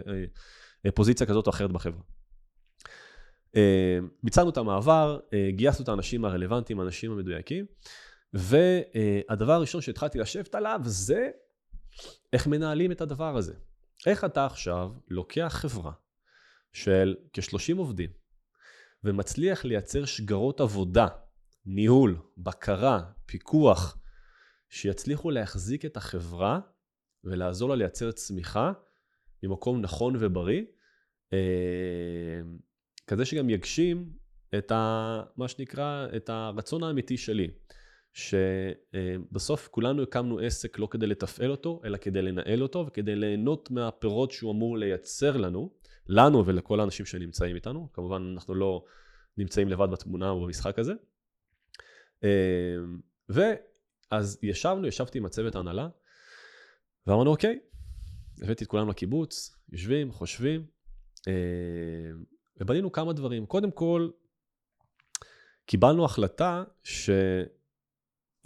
אה, 0.85 0.91
פוזיציה 0.91 1.27
כזאת 1.27 1.47
או 1.47 1.51
אחרת 1.51 1.71
בחברה. 1.71 2.01
אה, 3.55 3.99
ביצענו 4.23 4.49
את 4.49 4.57
המעבר, 4.57 5.19
אה, 5.33 5.49
גייסנו 5.51 5.83
את 5.83 5.89
האנשים 5.89 6.25
הרלוונטיים, 6.25 6.79
האנשים 6.79 7.11
המדויקים, 7.11 7.65
והדבר 8.33 9.53
הראשון 9.53 9.81
שהתחלתי 9.81 10.19
לשבת 10.19 10.55
עליו 10.55 10.79
זה 10.83 11.29
איך 12.33 12.47
מנהלים 12.47 12.91
את 12.91 13.01
הדבר 13.01 13.37
הזה. 13.37 13.53
איך 14.07 14.23
אתה 14.23 14.45
עכשיו 14.45 14.91
לוקח 15.07 15.53
חברה 15.61 15.91
של 16.73 17.15
כ-30 17.33 17.77
עובדים 17.77 18.09
ומצליח 19.03 19.65
לייצר 19.65 20.05
שגרות 20.05 20.61
עבודה, 20.61 21.07
ניהול, 21.65 22.17
בקרה, 22.37 23.03
פיקוח, 23.25 23.97
שיצליחו 24.69 25.31
להחזיק 25.31 25.85
את 25.85 25.97
החברה 25.97 26.59
ולעזור 27.23 27.69
לה 27.69 27.75
לייצר 27.75 28.11
צמיחה 28.11 28.71
ממקום 29.43 29.81
נכון 29.81 30.15
ובריא, 30.19 30.63
אה, 31.33 32.41
כזה 33.07 33.25
שגם 33.25 33.49
יגשים 33.49 34.13
את 34.57 34.71
ה, 34.71 35.21
מה 35.37 35.47
שנקרא, 35.47 36.07
את 36.15 36.29
הרצון 36.29 36.83
האמיתי 36.83 37.17
שלי. 37.17 37.47
שבסוף 38.15 39.67
כולנו 39.67 40.03
הקמנו 40.03 40.39
עסק 40.39 40.79
לא 40.79 40.87
כדי 40.91 41.07
לתפעל 41.07 41.51
אותו, 41.51 41.81
אלא 41.85 41.97
כדי 41.97 42.21
לנהל 42.21 42.63
אותו 42.63 42.85
וכדי 42.87 43.15
ליהנות 43.15 43.71
מהפירות 43.71 44.31
שהוא 44.31 44.51
אמור 44.51 44.77
לייצר 44.77 45.37
לנו, 45.37 45.69
לנו 46.07 46.45
ולכל 46.45 46.79
האנשים 46.79 47.05
שנמצאים 47.05 47.55
איתנו. 47.55 47.89
כמובן, 47.93 48.31
אנחנו 48.33 48.55
לא 48.55 48.83
נמצאים 49.37 49.69
לבד 49.69 49.87
בתמונה 49.91 50.29
או 50.29 50.45
במשחק 50.45 50.79
הזה. 50.79 50.93
אה, 52.23 52.29
ואז 53.29 54.39
ישבנו, 54.43 54.87
ישבתי 54.87 55.17
עם 55.17 55.25
הצוות 55.25 55.55
ההנהלה, 55.55 55.87
ואמרנו, 57.07 57.31
אוקיי, 57.31 57.59
הבאתי 58.41 58.63
את 58.63 58.69
כולם 58.69 58.89
לקיבוץ, 58.89 59.55
יושבים, 59.71 60.11
חושבים, 60.11 60.65
אה, 61.27 61.33
ובנינו 62.61 62.91
כמה 62.91 63.13
דברים. 63.13 63.45
קודם 63.45 63.71
כל, 63.71 64.09
קיבלנו 65.65 66.05
החלטה 66.05 66.63
ש... 66.83 67.09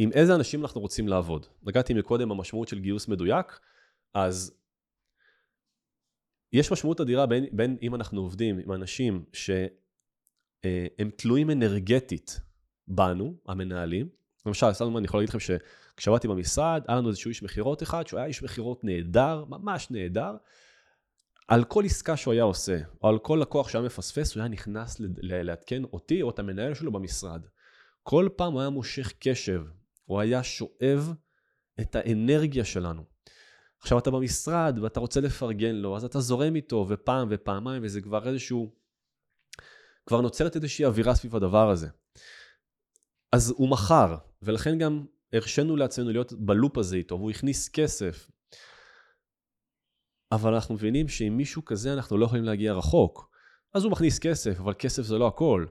עם 0.02 0.12
איזה 0.12 0.36
אנשים 0.36 0.62
אנחנו 0.62 0.82
רוצים 0.82 1.08
לעבוד. 1.08 1.46
נגעתי 1.64 1.94
מקודם 1.94 2.30
במשמעות 2.30 2.68
של 2.68 2.80
גיוס 2.80 3.08
מדויק, 3.08 3.60
אז 4.14 4.58
יש 6.54 6.72
משמעות 6.72 7.02
אדירה 7.02 7.26
בין, 7.26 7.46
בין 7.52 7.78
אם 7.82 7.96
אנחנו 7.96 8.22
עובדים 8.22 8.60
עם 8.60 8.72
אנשים 8.72 9.26
שהם 9.34 11.10
תלויים 11.16 11.52
אנרגטית 11.52 12.40
בנו, 12.88 13.34
המנהלים. 13.48 14.10
למשל, 14.46 14.74
סתם 14.74 14.98
אני 14.98 15.06
יכול 15.06 15.20
להגיד 15.20 15.30
לכם 15.30 15.40
שכשעבדתי 15.40 16.28
במשרד, 16.28 16.84
היה 16.88 16.98
לנו 16.98 17.10
איזשהו 17.10 17.30
איש 17.30 17.44
מכירות 17.44 17.84
אחד, 17.84 18.08
שהוא 18.08 18.18
היה 18.18 18.28
איש 18.28 18.44
מכירות 18.44 18.84
נהדר, 18.84 19.46
ממש 19.50 19.92
נהדר. 19.92 20.36
על 21.48 21.64
כל 21.64 21.86
עסקה 21.86 22.18
שהוא 22.18 22.34
היה 22.34 22.44
עושה, 22.44 22.80
או 23.02 23.10
על 23.10 23.20
כל 23.20 23.40
לקוח 23.42 23.70
שהיה 23.70 23.86
מפספס, 23.86 24.36
הוא 24.36 24.42
היה 24.42 24.50
נכנס 24.50 24.98
לעדכן 25.22 25.84
אותי 25.84 26.22
או 26.22 26.30
את 26.30 26.40
המנהל 26.40 26.74
שלו 26.74 26.92
במשרד. 26.92 27.46
כל 28.04 28.30
פעם 28.36 28.54
הוא 28.54 28.62
היה 28.62 28.70
מושך 28.70 29.14
קשב, 29.20 29.62
הוא 30.10 30.20
היה 30.20 30.44
שואב 30.44 31.14
את 31.82 31.96
האנרגיה 31.96 32.66
שלנו. 32.66 33.04
עכשיו 33.80 34.00
אתה 34.00 34.12
במשרד 34.12 34.80
ואתה 34.82 35.00
רוצה 35.00 35.22
לפרגן 35.22 35.76
לו, 35.76 35.96
אז 35.96 36.04
אתה 36.04 36.20
זורם 36.20 36.56
איתו 36.56 36.86
ופעם 36.90 37.28
ופעמיים, 37.32 37.84
וזה 37.84 38.02
כבר 38.02 38.28
איזשהו... 38.28 38.76
כבר 40.06 40.22
נוצרת 40.22 40.56
איזושהי 40.56 40.86
אווירה 40.86 41.16
סביב 41.16 41.36
הדבר 41.36 41.70
הזה. 41.70 41.88
אז 43.32 43.54
הוא 43.58 43.70
מכר, 43.70 44.18
ולכן 44.42 44.78
גם 44.78 45.06
הרשינו 45.34 45.76
לעצמנו 45.76 46.12
להיות 46.12 46.34
בלופ 46.34 46.78
הזה 46.78 46.96
איתו, 46.96 47.16
והוא 47.16 47.32
הכניס 47.32 47.70
כסף. 47.70 48.32
אבל 50.32 50.54
אנחנו 50.54 50.76
מבינים 50.76 51.08
שעם 51.08 51.38
מישהו 51.38 51.66
כזה 51.66 51.94
אנחנו 51.94 52.18
לא 52.18 52.26
יכולים 52.26 52.44
להגיע 52.44 52.74
רחוק. 52.74 53.32
אז 53.74 53.84
הוא 53.84 53.92
מכניס 53.92 54.20
כסף, 54.20 54.60
אבל 54.60 54.74
כסף 54.80 55.04
זה 55.04 55.18
לא 55.18 55.28
הכל. 55.28 55.66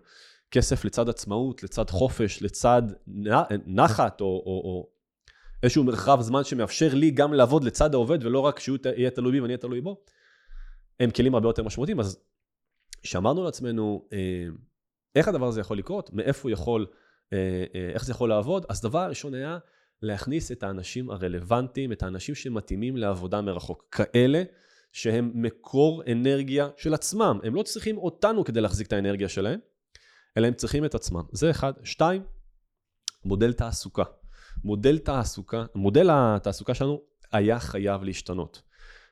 כסף 0.51 0.85
לצד 0.85 1.09
עצמאות, 1.09 1.63
לצד 1.63 1.91
חופש, 1.91 2.43
לצד 2.43 2.83
נחת, 3.67 4.21
או, 4.21 4.27
או, 4.27 4.63
או 4.65 4.91
איזשהו 5.63 5.85
מרחב 5.85 6.21
זמן 6.21 6.45
שמאפשר 6.45 6.95
לי 6.95 7.11
גם 7.11 7.33
לעבוד 7.33 7.65
לצד 7.65 7.95
העובד, 7.95 8.25
ולא 8.25 8.41
רק 8.41 8.59
שהוא 8.61 8.79
יהיה 8.97 9.11
תלוי 9.11 9.33
בי 9.33 9.41
ואני 9.41 9.53
אהיה 9.53 9.59
תלוי 9.59 9.81
בו, 9.81 10.05
הם 11.01 11.11
כלים 11.11 11.35
הרבה 11.35 11.49
יותר 11.49 11.63
משמעותיים. 11.63 12.01
אז 12.01 12.19
כשאמרנו 13.03 13.45
לעצמנו, 13.45 14.09
אה, 14.13 14.47
איך 15.15 15.29
הדבר 15.29 15.47
הזה 15.49 15.61
יכול 15.61 15.79
לקרות, 15.79 16.13
מאיפה 16.13 16.43
הוא 16.43 16.51
יכול, 16.51 16.87
אה, 17.33 17.65
אה, 17.75 17.91
איך 17.95 18.05
זה 18.05 18.13
יכול 18.13 18.29
לעבוד, 18.29 18.67
אז 18.69 18.81
דבר 18.81 19.09
ראשון 19.09 19.35
היה 19.35 19.59
להכניס 20.03 20.53
את 20.53 20.63
האנשים 20.63 21.11
הרלוונטיים, 21.11 21.93
את 21.93 22.03
האנשים 22.03 22.35
שמתאימים 22.35 22.97
לעבודה 22.97 23.41
מרחוק. 23.41 23.89
כאלה 23.91 24.43
שהם 24.93 25.31
מקור 25.35 26.03
אנרגיה 26.13 26.69
של 26.77 26.95
עצמם. 26.95 27.39
הם 27.43 27.55
לא 27.55 27.63
צריכים 27.63 27.99
אותנו 27.99 28.45
כדי 28.45 28.61
להחזיק 28.61 28.87
את 28.87 28.93
האנרגיה 28.93 29.29
שלהם, 29.29 29.61
אלא 30.37 30.47
הם 30.47 30.55
צריכים 30.55 30.85
את 30.85 30.95
עצמם. 30.95 31.23
זה 31.33 31.51
אחד. 31.51 31.73
שתיים, 31.85 32.23
מודל 33.25 33.53
תעסוקה. 33.53 34.05
מודל 34.65 34.99
תעסוקה, 34.99 35.65
מודל 35.75 36.09
התעסוקה 36.13 36.75
שלנו 36.75 37.01
היה 37.33 37.61
חייב 37.61 38.03
להשתנות. 38.03 38.63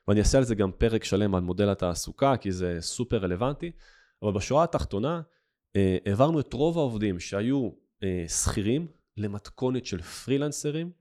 ואני 0.07 0.19
אעשה 0.19 0.37
על 0.37 0.43
זה 0.43 0.55
גם 0.55 0.71
פרק 0.71 1.03
שלם 1.03 1.35
על 1.35 1.41
מודל 1.41 1.69
התעסוקה, 1.69 2.37
כי 2.37 2.51
זה 2.51 2.77
סופר 2.79 3.17
רלוונטי, 3.17 3.71
אבל 4.23 4.33
בשורה 4.33 4.63
התחתונה, 4.63 5.21
אה, 5.75 5.97
העברנו 6.05 6.39
את 6.39 6.53
רוב 6.53 6.77
העובדים 6.77 7.19
שהיו 7.19 7.69
אה, 8.03 8.25
שכירים 8.27 8.87
למתכונת 9.17 9.85
של 9.85 10.01
פרילנסרים, 10.01 10.91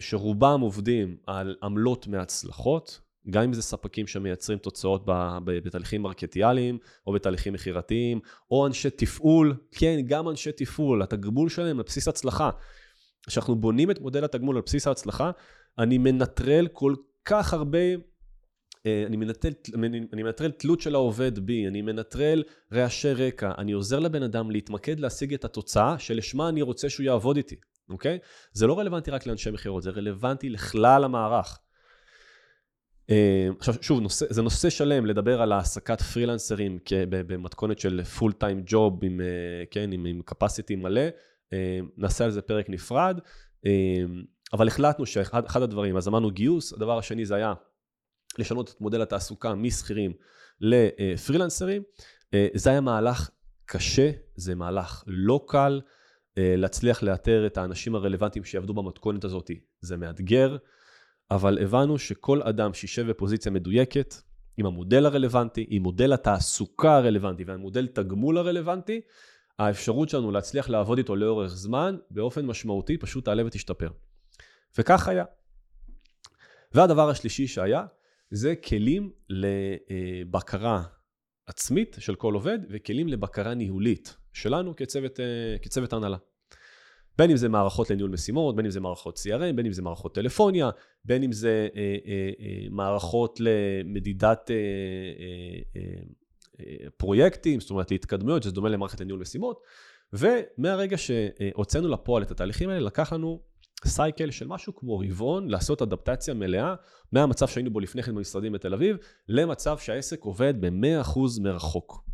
שרובם 0.00 0.60
עובדים 0.60 1.16
על 1.26 1.56
עמלות 1.62 2.06
מהצלחות, 2.06 3.00
גם 3.30 3.42
אם 3.42 3.52
זה 3.52 3.62
ספקים 3.62 4.06
שמייצרים 4.06 4.58
תוצאות 4.58 5.02
בתהליכים 5.44 6.02
מרקטיאליים, 6.02 6.78
או 7.06 7.12
בתהליכים 7.12 7.52
מכירתיים, 7.52 8.20
או 8.50 8.66
אנשי 8.66 8.90
תפעול, 8.90 9.54
כן, 9.72 10.00
גם 10.06 10.28
אנשי 10.28 10.52
תפעול, 10.52 11.02
התגמול 11.02 11.48
שלהם 11.48 11.78
על 11.78 11.84
בסיס 11.86 12.08
הצלחה. 12.08 12.50
כשאנחנו 13.26 13.56
בונים 13.56 13.90
את 13.90 14.00
מודל 14.00 14.24
התגמול 14.24 14.56
על 14.56 14.62
בסיס 14.66 14.86
ההצלחה, 14.86 15.30
אני 15.78 15.98
מנטרל 15.98 16.68
כל 16.72 16.94
כך 17.24 17.54
הרבה, 17.54 17.78
אה, 18.86 19.04
אני 19.06 19.16
מנטרל, 19.16 19.52
אני 20.12 20.22
מנטרל 20.22 20.50
תלות 20.50 20.80
של 20.80 20.94
העובד 20.94 21.38
בי, 21.38 21.68
אני 21.68 21.82
מנטרל 21.82 22.42
רעשי 22.72 23.12
רקע, 23.12 23.52
אני 23.58 23.72
עוזר 23.72 23.98
לבן 23.98 24.22
אדם 24.22 24.50
להתמקד 24.50 25.00
להשיג 25.00 25.34
את 25.34 25.44
התוצאה 25.44 25.98
שלשמה 25.98 26.48
אני 26.48 26.62
רוצה 26.62 26.88
שהוא 26.88 27.04
יעבוד 27.04 27.36
איתי, 27.36 27.56
אוקיי? 27.88 28.18
זה 28.52 28.66
לא 28.66 28.78
רלוונטי 28.78 29.10
רק 29.10 29.26
לאנשי 29.26 29.50
מכירות, 29.50 29.82
זה 29.82 29.90
רלוונטי 29.90 30.48
לכלל 30.48 31.04
המערך. 31.04 31.58
אה, 33.10 33.48
עכשיו 33.58 33.74
שוב, 33.80 34.00
נושא, 34.00 34.26
זה 34.28 34.42
נושא 34.42 34.70
שלם 34.70 35.06
לדבר 35.06 35.42
על 35.42 35.52
העסקת 35.52 36.00
פרילנסרים 36.02 36.78
במתכונת 37.10 37.78
של 37.78 38.04
פול 38.04 38.32
טיים 38.32 38.62
ג'וב 38.66 39.04
עם, 39.04 39.20
אה, 39.20 39.26
כן, 39.70 39.92
עם, 39.92 40.04
עם 40.04 40.20
capacity 40.30 40.76
מלא, 40.76 41.02
אה, 41.52 41.80
נעשה 41.96 42.24
על 42.24 42.30
זה 42.30 42.42
פרק 42.42 42.70
נפרד, 42.70 43.18
אבל 44.52 44.68
החלטנו 44.68 45.06
שאחד 45.06 45.62
הדברים, 45.62 45.96
אז 45.96 46.08
אמרנו 46.08 46.30
גיוס, 46.30 46.72
הדבר 46.72 46.98
השני 46.98 47.24
זה 47.24 47.34
היה 47.34 47.54
לשנות 48.38 48.70
את 48.70 48.80
מודל 48.80 49.02
התעסוקה 49.02 49.54
משכירים 49.54 50.12
לפרילנסרים, 50.60 51.82
זה 52.54 52.70
היה 52.70 52.80
מהלך 52.80 53.30
קשה, 53.64 54.10
זה 54.36 54.54
מהלך 54.54 55.04
לא 55.06 55.44
קל, 55.48 55.80
להצליח 56.36 57.02
לאתר 57.02 57.46
את 57.46 57.58
האנשים 57.58 57.94
הרלוונטיים 57.94 58.44
שיעבדו 58.44 58.74
במתכונת 58.74 59.24
הזאת, 59.24 59.50
זה 59.80 59.96
מאתגר. 59.96 60.56
אבל 61.30 61.58
הבנו 61.62 61.98
שכל 61.98 62.42
אדם 62.42 62.74
שישב 62.74 63.10
בפוזיציה 63.10 63.52
מדויקת, 63.52 64.14
עם 64.56 64.66
המודל 64.66 65.06
הרלוונטי, 65.06 65.66
עם 65.68 65.82
מודל 65.82 66.12
התעסוקה 66.12 66.96
הרלוונטי 66.96 67.44
והמודל 67.44 67.86
תגמול 67.86 68.38
הרלוונטי, 68.38 69.00
האפשרות 69.58 70.08
שלנו 70.08 70.30
להצליח 70.30 70.68
לעבוד 70.68 70.98
איתו 70.98 71.16
לאורך 71.16 71.54
זמן, 71.54 71.96
באופן 72.10 72.46
משמעותי, 72.46 72.98
פשוט 72.98 73.24
תעלה 73.24 73.46
ותשתפר. 73.46 73.90
וכך 74.78 75.08
היה. 75.08 75.24
והדבר 76.72 77.10
השלישי 77.10 77.46
שהיה, 77.46 77.84
זה 78.30 78.54
כלים 78.56 79.12
לבקרה 79.28 80.82
עצמית 81.46 81.96
של 81.98 82.14
כל 82.14 82.34
עובד, 82.34 82.58
וכלים 82.70 83.08
לבקרה 83.08 83.54
ניהולית 83.54 84.16
שלנו 84.32 84.76
כצוות, 84.76 85.20
אה, 85.20 85.58
כצוות 85.62 85.92
הנהלה. 85.92 86.16
בין 87.18 87.30
אם 87.30 87.36
זה 87.36 87.48
מערכות 87.48 87.90
לניהול 87.90 88.10
משימות, 88.10 88.56
בין 88.56 88.64
אם 88.64 88.70
זה 88.70 88.80
מערכות 88.80 89.18
CRM, 89.18 89.52
בין 89.54 89.66
אם 89.66 89.72
זה 89.72 89.82
מערכות 89.82 90.14
טלפוניה, 90.14 90.70
בין 91.04 91.22
אם 91.22 91.32
זה 91.32 91.68
אה, 91.76 91.96
אה, 92.06 92.30
אה, 92.40 92.66
מערכות 92.70 93.38
למדידת 93.40 94.50
אה, 94.50 94.56
אה, 94.56 95.80
אה, 95.80 96.02
אה, 96.60 96.90
פרויקטים, 96.96 97.60
זאת 97.60 97.70
אומרת 97.70 97.90
להתקדמויות, 97.90 98.42
שזה 98.42 98.52
דומה 98.52 98.68
למערכת 98.68 99.00
לניהול 99.00 99.20
משימות. 99.20 99.60
ומהרגע 100.12 100.96
שהוצאנו 100.98 101.88
לפועל 101.88 102.22
את 102.22 102.30
התהליכים 102.30 102.68
האלה, 102.68 102.80
לקח 102.80 103.12
לנו 103.12 103.40
סייקל 103.84 104.30
של 104.30 104.46
משהו 104.46 104.76
כמו 104.76 104.98
רבעון, 104.98 105.48
לעשות 105.48 105.82
אדפטציה 105.82 106.34
מלאה 106.34 106.74
מהמצב 107.12 107.48
שהיינו 107.48 107.70
בו 107.70 107.80
לפני 107.80 108.02
כן 108.02 108.14
במשרדים 108.14 108.52
בתל 108.52 108.74
אביב, 108.74 108.96
למצב 109.28 109.78
שהעסק 109.78 110.20
עובד 110.24 110.54
ב-100% 110.60 111.18
מרחוק. 111.40 112.04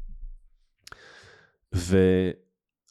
ו... 1.74 1.98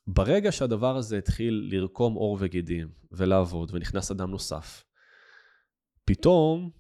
ברגע 0.08 0.52
שהדבר 0.52 0.98
הזה 0.98 1.18
התחיל 1.18 1.70
לרקום 1.72 2.14
עור 2.14 2.38
וגידים 2.40 2.92
ולעבוד, 3.12 3.72
ונכנס 3.74 4.12
אדם 4.12 4.32
נוסף, 4.32 4.84
פתאום 6.06 6.72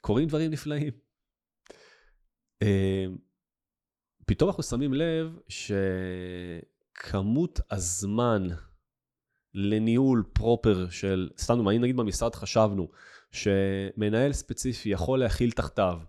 קורים 0.00 0.28
דברים 0.28 0.50
נפלאים. 0.50 0.92
אה, 2.62 3.04
פתאום 4.26 4.50
אנחנו 4.50 4.62
שמים 4.62 4.94
לב 4.94 5.38
שכמות 6.98 7.60
הזמן 7.70 8.48
לניהול 9.54 10.24
פרופר 10.32 10.88
של, 10.90 11.30
סתם 11.38 11.54
דוגמא, 11.54 11.72
נגיד 11.72 11.96
במשרד 11.96 12.34
חשבנו 12.34 12.88
שמנהל 13.30 14.32
ספציפי 14.32 14.88
יכול 14.88 15.18
להכיל 15.18 15.50
תחתיו, 15.50 16.00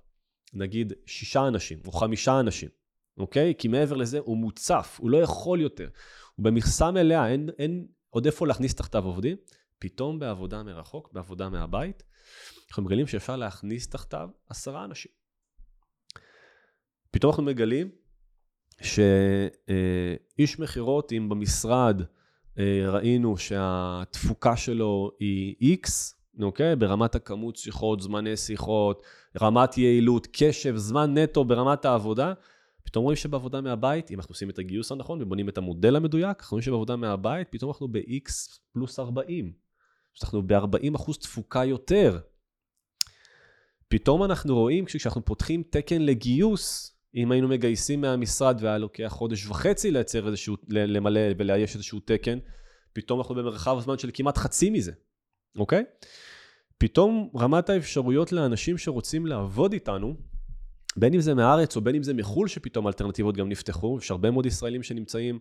נגיד 0.54 0.94
שישה 1.06 1.48
אנשים 1.48 1.80
או 1.86 1.92
חמישה 1.92 2.40
אנשים, 2.40 2.70
אוקיי? 3.18 3.54
כי 3.58 3.68
מעבר 3.68 3.96
לזה 3.96 4.20
הוא 4.20 4.38
מוצף, 4.38 4.98
הוא 5.02 5.10
לא 5.10 5.18
יכול 5.18 5.62
יותר. 5.62 5.90
הוא 6.36 6.44
במכסה 6.44 6.92
מלאה, 6.92 7.28
אין, 7.28 7.50
אין 7.60 7.88
עוד 8.10 8.26
איפה 8.26 8.48
להכניס 8.48 8.76
תחתיו 8.76 9.06
עובדים. 9.06 9.38
פתאום 9.80 10.20
בעבודה 10.20 10.64
מרחוק, 10.64 11.10
בעבודה 11.14 11.50
מהבית, 11.50 12.04
אנחנו 12.70 12.84
מגלים 12.84 13.08
שאפשר 13.08 13.36
להכניס 13.36 13.90
תחתיו 13.90 14.30
עשרה 14.50 14.86
אנשים. 14.86 15.12
פתאום 17.12 17.32
אנחנו 17.32 17.44
מגלים 17.44 17.90
שאיש 18.82 20.60
מכירות, 20.60 21.12
אם 21.12 21.30
במשרד 21.30 22.02
אה, 22.60 22.90
ראינו 22.90 23.38
שהתפוקה 23.38 24.58
שלו 24.58 25.12
היא 25.20 25.78
X, 25.78 25.90
אוקיי? 26.42 26.76
ברמת 26.76 27.16
הכמות 27.16 27.56
שיחות, 27.56 28.02
זמני 28.02 28.38
שיחות, 28.38 29.06
רמת 29.42 29.78
יעילות, 29.78 30.28
קשב, 30.32 30.76
זמן 30.76 31.18
נטו 31.18 31.44
ברמת 31.44 31.86
העבודה. 31.86 32.34
פתאום 32.84 33.04
רואים 33.04 33.16
שבעבודה 33.16 33.62
מהבית, 33.62 34.12
אם 34.12 34.20
אנחנו 34.20 34.32
עושים 34.32 34.50
את 34.50 34.60
הגיוס 34.60 34.92
הנכון 34.92 35.22
ובונים 35.22 35.50
את 35.50 35.58
המודל 35.58 35.96
המדויק, 35.96 36.40
אנחנו 36.40 36.56
רואים 36.56 36.62
שבעבודה 36.62 36.96
מהבית, 36.96 37.48
פתאום 37.52 37.72
אנחנו 37.72 37.88
ב-X 37.88 38.32
פלוס 38.72 39.00
40. 39.00 39.54
אנחנו 40.24 40.48
ב-40 40.48 40.96
אחוז 40.96 41.18
תפוקה 41.18 41.66
יותר. 41.66 42.20
פתאום 43.88 44.24
אנחנו 44.24 44.56
רואים 44.56 44.86
כשאנחנו 44.86 45.26
פותחים 45.26 45.64
תקן 45.70 46.02
לגיוס, 46.02 46.96
אם 47.16 47.32
היינו 47.32 47.48
מגייסים 47.48 48.02
מהמשרד 48.02 48.58
והיה 48.62 48.78
לוקח 48.78 49.08
חודש 49.08 49.46
וחצי 49.46 49.92
לייצר 49.92 50.28
איזשהו, 50.28 50.56
למלא 50.70 51.22
ולאייש 51.38 51.76
איזשהו 51.76 52.00
תקן, 52.00 52.40
פתאום 52.94 53.20
אנחנו 53.20 53.36
במרחב 53.36 53.78
הזמן 53.78 53.98
של 53.98 54.10
כמעט 54.14 54.38
חצי 54.38 54.70
מזה, 54.70 54.92
אוקיי? 55.58 55.84
פתאום 56.78 57.30
רמת 57.38 57.70
האפשרויות 57.70 58.32
לאנשים 58.32 58.78
שרוצים 58.78 59.26
לעבוד 59.26 59.74
איתנו, 59.74 60.16
בין 60.98 61.14
אם 61.14 61.22
זה 61.22 61.34
מהארץ 61.34 61.76
או 61.76 61.82
בין 61.82 61.96
אם 61.96 62.04
זה 62.04 62.14
מחו"ל, 62.14 62.48
שפתאום 62.48 62.86
האלטרנטיבות 62.86 63.38
גם 63.38 63.50
נפתחו, 63.50 63.98
יש 64.02 64.12
הרבה 64.12 64.32
מאוד 64.32 64.46
ישראלים 64.46 64.84
שנמצאים 64.84 65.40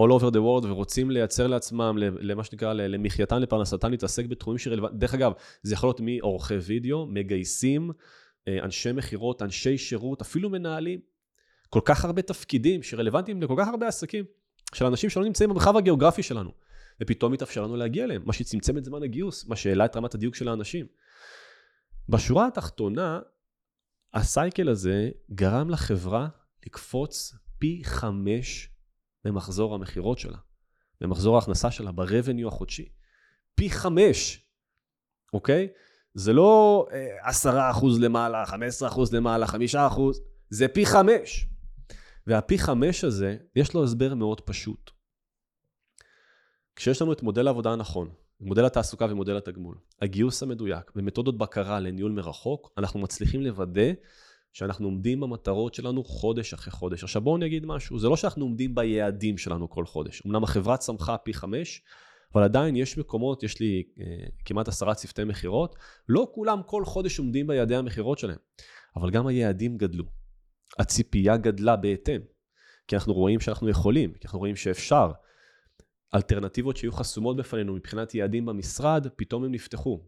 all 0.00 0.20
over 0.20 0.30
the 0.30 0.38
world 0.38 0.66
ורוצים 0.66 1.10
לייצר 1.10 1.46
לעצמם, 1.46 1.96
למה 1.98 2.44
שנקרא, 2.44 2.72
למחייתם, 2.72 3.36
לפרנסתם, 3.36 3.90
להתעסק 3.90 4.26
בתחומים 4.26 4.58
שרלוונטיים. 4.58 5.00
דרך 5.00 5.14
אגב, 5.14 5.32
זה 5.62 5.74
יכול 5.74 5.88
להיות 5.88 6.00
מעורכי 6.00 6.54
וידאו, 6.54 7.06
מגייסים, 7.06 7.90
אה, 8.48 8.58
אנשי 8.64 8.92
מכירות, 8.92 9.42
אנשי 9.42 9.78
שירות, 9.78 10.20
אפילו 10.20 10.50
מנהלים. 10.50 11.00
כל 11.70 11.80
כך 11.84 12.04
הרבה 12.04 12.22
תפקידים 12.22 12.82
שרלוונטיים 12.82 13.42
לכל 13.42 13.54
כך 13.58 13.68
הרבה 13.68 13.88
עסקים, 13.88 14.24
של 14.74 14.86
אנשים 14.86 15.10
שלא 15.10 15.24
נמצאים 15.24 15.50
במרחב 15.50 15.76
הגיאוגרפי 15.76 16.22
שלנו. 16.22 16.50
ופתאום 17.00 17.32
התאפשר 17.32 17.62
לנו 17.62 17.76
להגיע 17.76 18.04
אליהם, 18.04 18.22
מה 18.24 18.32
שצמצם 18.32 18.78
את 18.78 18.84
זמן 18.84 19.02
הגיוס, 19.02 19.46
מה 19.48 19.56
שהעלה 19.56 19.84
את 19.84 19.96
רמת 19.96 20.14
הדיוק 20.14 20.34
של 20.34 20.48
האנשים. 20.48 20.86
בשורה 22.08 22.46
התחתונה, 22.46 23.20
הסייקל 24.14 24.68
הזה 24.68 25.10
גרם 25.34 25.70
לחברה 25.70 26.28
לקפוץ 26.66 27.34
פי 27.58 27.82
חמש 27.84 28.68
במחזור 29.24 29.74
המכירות 29.74 30.18
שלה, 30.18 30.38
במחזור 31.00 31.36
ההכנסה 31.36 31.70
שלה, 31.70 31.92
ב-revenue 31.92 32.48
החודשי. 32.48 32.88
פי 33.54 33.70
חמש, 33.70 34.46
אוקיי? 35.32 35.68
זה 36.14 36.32
לא 36.32 36.86
אה, 36.92 37.28
עשרה 37.28 37.70
אחוז 37.70 38.00
למעלה, 38.00 38.46
חמש 38.46 38.68
עשרה 38.68 38.88
אחוז 38.88 39.14
למעלה, 39.14 39.46
חמישה 39.46 39.86
אחוז, 39.86 40.20
זה 40.50 40.68
פי 40.68 40.86
חמש. 40.86 41.48
והפי 42.26 42.58
חמש 42.58 43.04
הזה, 43.04 43.36
יש 43.56 43.74
לו 43.74 43.84
הסבר 43.84 44.14
מאוד 44.14 44.40
פשוט. 44.40 44.90
כשיש 46.76 47.02
לנו 47.02 47.12
את 47.12 47.22
מודל 47.22 47.46
העבודה 47.46 47.72
הנכון, 47.72 48.10
מודל 48.42 48.64
התעסוקה 48.64 49.06
ומודל 49.10 49.36
התגמול, 49.36 49.74
הגיוס 50.02 50.42
המדויק 50.42 50.92
ומתודות 50.96 51.38
בקרה 51.38 51.80
לניהול 51.80 52.12
מרחוק, 52.12 52.72
אנחנו 52.78 53.00
מצליחים 53.00 53.42
לוודא 53.42 53.92
שאנחנו 54.52 54.86
עומדים 54.86 55.20
במטרות 55.20 55.74
שלנו 55.74 56.04
חודש 56.04 56.52
אחרי 56.52 56.72
חודש. 56.72 57.02
עכשיו 57.02 57.22
בואו 57.22 57.38
נגיד 57.38 57.66
משהו, 57.66 57.98
זה 57.98 58.08
לא 58.08 58.16
שאנחנו 58.16 58.44
עומדים 58.44 58.74
ביעדים 58.74 59.38
שלנו 59.38 59.70
כל 59.70 59.86
חודש. 59.86 60.22
אמנם 60.26 60.44
החברה 60.44 60.76
צמחה 60.76 61.18
פי 61.18 61.34
חמש, 61.34 61.82
אבל 62.34 62.42
עדיין 62.42 62.76
יש 62.76 62.98
מקומות, 62.98 63.42
יש 63.42 63.60
לי 63.60 63.82
אה, 64.00 64.04
כמעט 64.44 64.68
עשרה 64.68 64.94
צוותי 64.94 65.24
מכירות, 65.24 65.76
לא 66.08 66.30
כולם 66.34 66.60
כל 66.66 66.84
חודש 66.84 67.18
עומדים 67.18 67.46
ביעדי 67.46 67.76
המכירות 67.76 68.18
שלהם, 68.18 68.38
אבל 68.96 69.10
גם 69.10 69.26
היעדים 69.26 69.78
גדלו. 69.78 70.04
הציפייה 70.78 71.36
גדלה 71.36 71.76
בהתאם, 71.76 72.20
כי 72.88 72.96
אנחנו 72.96 73.12
רואים 73.12 73.40
שאנחנו 73.40 73.68
יכולים, 73.68 74.12
כי 74.12 74.20
אנחנו 74.24 74.38
רואים 74.38 74.56
שאפשר. 74.56 75.10
אלטרנטיבות 76.14 76.76
שהיו 76.76 76.92
חסומות 76.92 77.36
בפנינו 77.36 77.74
מבחינת 77.74 78.14
יעדים 78.14 78.46
במשרד, 78.46 79.06
פתאום 79.16 79.44
הם 79.44 79.52
נפתחו. 79.52 80.00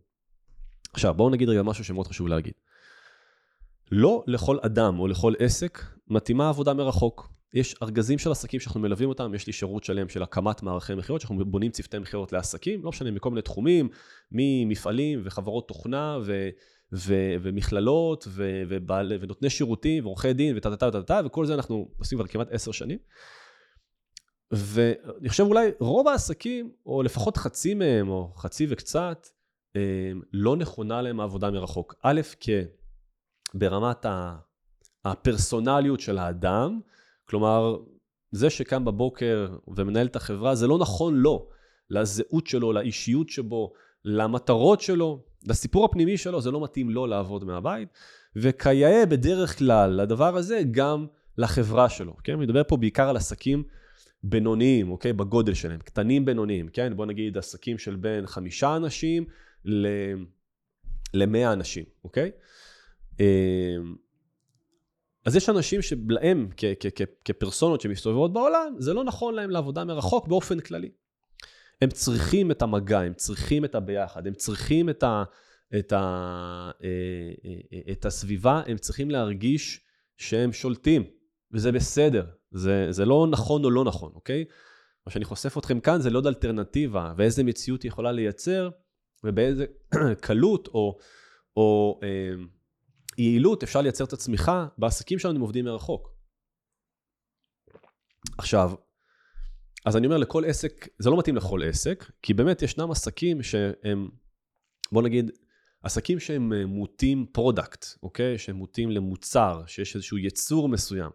עכשיו, 0.92 1.14
בואו 1.14 1.30
נגיד 1.30 1.48
רגע 1.48 1.62
משהו 1.62 1.84
שמאוד 1.84 2.06
חשוב 2.06 2.28
להגיד. 2.28 2.54
לא 3.92 4.24
לכל 4.26 4.58
אדם 4.62 4.98
או 4.98 5.08
לכל 5.08 5.34
עסק 5.38 5.84
מתאימה 6.08 6.48
עבודה 6.48 6.74
מרחוק. 6.74 7.34
יש 7.54 7.74
ארגזים 7.82 8.18
של 8.18 8.30
עסקים 8.30 8.60
שאנחנו 8.60 8.80
מלווים 8.80 9.08
אותם, 9.08 9.34
יש 9.34 9.46
לי 9.46 9.52
שירות 9.52 9.84
שלם 9.84 10.08
של 10.08 10.22
הקמת 10.22 10.62
מערכי 10.62 10.94
מכירות, 10.94 11.20
שאנחנו 11.20 11.44
בונים 11.44 11.70
צוותי 11.70 11.98
מכירות 11.98 12.32
לעסקים, 12.32 12.84
לא 12.84 12.88
משנה, 12.88 13.10
מכל 13.10 13.30
מיני 13.30 13.42
תחומים, 13.42 13.88
ממפעלים 14.32 15.20
וחברות 15.24 15.68
תוכנה 15.68 16.18
ו, 16.24 16.48
ו, 16.92 17.14
ומכללות 17.42 18.24
ו, 18.28 18.62
ובעל, 18.68 19.12
ונותני 19.20 19.50
שירותים 19.50 20.04
ועורכי 20.06 20.32
דין 20.32 20.56
וטה 20.56 20.76
טה 20.76 20.90
טה 20.90 21.02
טה, 21.02 21.20
וכל 21.24 21.46
זה 21.46 21.54
אנחנו 21.54 21.88
עושים 21.98 22.18
כבר 22.18 22.26
כמעט 22.26 22.48
עשר 22.50 22.72
שנים. 22.72 22.98
ואני 24.54 25.28
חושב 25.28 25.42
אולי 25.42 25.70
רוב 25.80 26.08
העסקים, 26.08 26.72
או 26.86 27.02
לפחות 27.02 27.36
חצי 27.36 27.74
מהם, 27.74 28.08
או 28.08 28.32
חצי 28.36 28.66
וקצת, 28.70 29.28
לא 30.32 30.56
נכונה 30.56 31.02
להם 31.02 31.20
העבודה 31.20 31.50
מרחוק. 31.50 31.94
א', 32.02 32.20
כי 32.40 32.52
ברמת 33.54 34.06
הפרסונליות 35.04 36.00
של 36.00 36.18
האדם, 36.18 36.80
כלומר, 37.28 37.76
זה 38.32 38.50
שקם 38.50 38.84
בבוקר 38.84 39.56
ומנהל 39.76 40.06
את 40.06 40.16
החברה, 40.16 40.54
זה 40.54 40.66
לא 40.66 40.78
נכון 40.78 41.16
לו, 41.16 41.48
לזהות 41.90 42.46
שלו, 42.46 42.72
לאישיות 42.72 43.28
שבו, 43.28 43.72
למטרות 44.04 44.80
שלו, 44.80 45.24
לסיפור 45.46 45.84
הפנימי 45.84 46.16
שלו, 46.16 46.40
זה 46.40 46.50
לא 46.50 46.64
מתאים 46.64 46.90
לו 46.90 47.06
לעבוד 47.06 47.44
מהבית, 47.44 47.88
וכיאה 48.36 49.06
בדרך 49.06 49.58
כלל 49.58 49.90
לדבר 49.90 50.36
הזה 50.36 50.62
גם 50.70 51.06
לחברה 51.38 51.88
שלו, 51.88 52.16
כן? 52.24 52.32
אני 52.32 52.42
מדבר 52.42 52.62
פה 52.68 52.76
בעיקר 52.76 53.08
על 53.08 53.16
עסקים 53.16 53.64
בינוניים, 54.26 54.90
אוקיי? 54.90 55.12
בגודל 55.12 55.54
שלהם, 55.54 55.80
קטנים 55.80 56.24
בינוניים, 56.24 56.68
כן? 56.68 56.96
בוא 56.96 57.06
נגיד 57.06 57.38
עסקים 57.38 57.78
של 57.78 57.96
בין 57.96 58.26
חמישה 58.26 58.76
אנשים 58.76 59.24
למאה 61.14 61.52
אנשים, 61.52 61.84
אוקיי? 62.04 62.30
אמ, 63.20 63.24
אז 65.24 65.36
יש 65.36 65.48
אנשים 65.48 65.82
שלהם, 65.82 66.48
כפרסונות 67.24 67.80
שמסתובבות 67.80 68.32
בעולם, 68.32 68.74
זה 68.78 68.94
לא 68.94 69.04
נכון 69.04 69.34
להם 69.34 69.50
לעבודה 69.50 69.84
מרחוק 69.84 70.28
באופן 70.28 70.60
כללי. 70.60 70.90
הם 71.82 71.90
צריכים 71.90 72.50
את 72.50 72.62
המגע, 72.62 73.00
הם 73.00 73.14
צריכים 73.14 73.64
את 73.64 73.74
הביחד, 73.74 74.26
הם 74.26 74.34
צריכים 74.34 74.90
את, 74.90 75.02
ה, 75.02 75.24
את, 75.78 75.92
ה, 75.92 75.98
אה, 76.84 76.88
אה, 77.44 77.54
אה, 77.72 77.92
את 77.92 78.04
הסביבה, 78.04 78.62
הם 78.66 78.78
צריכים 78.78 79.10
להרגיש 79.10 79.80
שהם 80.16 80.52
שולטים, 80.52 81.04
וזה 81.52 81.72
בסדר, 81.72 82.24
זה, 82.54 82.86
זה 82.90 83.04
לא 83.04 83.26
נכון 83.30 83.64
או 83.64 83.70
לא 83.70 83.84
נכון, 83.84 84.12
אוקיי? 84.14 84.44
מה 85.06 85.12
שאני 85.12 85.24
חושף 85.24 85.58
אתכם 85.58 85.80
כאן 85.80 86.00
זה 86.00 86.10
לא 86.10 86.18
עוד 86.18 86.26
אלטרנטיבה, 86.26 87.14
ואיזה 87.16 87.44
מציאות 87.44 87.82
היא 87.82 87.88
יכולה 87.88 88.12
לייצר, 88.12 88.70
ובאיזה 89.24 89.66
קלות 90.26 90.68
או, 90.68 90.98
או 91.56 92.00
אה, 92.02 92.44
יעילות 93.18 93.62
אפשר 93.62 93.80
לייצר 93.80 94.04
את 94.04 94.12
הצמיחה 94.12 94.66
בעסקים 94.78 95.18
שלנו 95.18 95.36
אם 95.36 95.40
עובדים 95.40 95.64
מרחוק. 95.64 96.14
עכשיו, 98.38 98.72
אז 99.84 99.96
אני 99.96 100.06
אומר 100.06 100.16
לכל 100.16 100.44
עסק, 100.44 100.88
זה 100.98 101.10
לא 101.10 101.18
מתאים 101.18 101.36
לכל 101.36 101.60
עסק, 101.68 102.10
כי 102.22 102.34
באמת 102.34 102.62
ישנם 102.62 102.90
עסקים 102.90 103.42
שהם, 103.42 104.08
בוא 104.92 105.02
נגיד, 105.02 105.30
עסקים 105.82 106.20
שהם 106.20 106.52
אה, 106.52 106.66
מוטים 106.66 107.26
product, 107.32 107.84
אוקיי? 108.02 108.38
שהם 108.38 108.56
מוטים 108.56 108.90
למוצר, 108.90 109.62
שיש 109.66 109.94
איזשהו 109.94 110.18
ייצור 110.18 110.68
מסוים. 110.68 111.10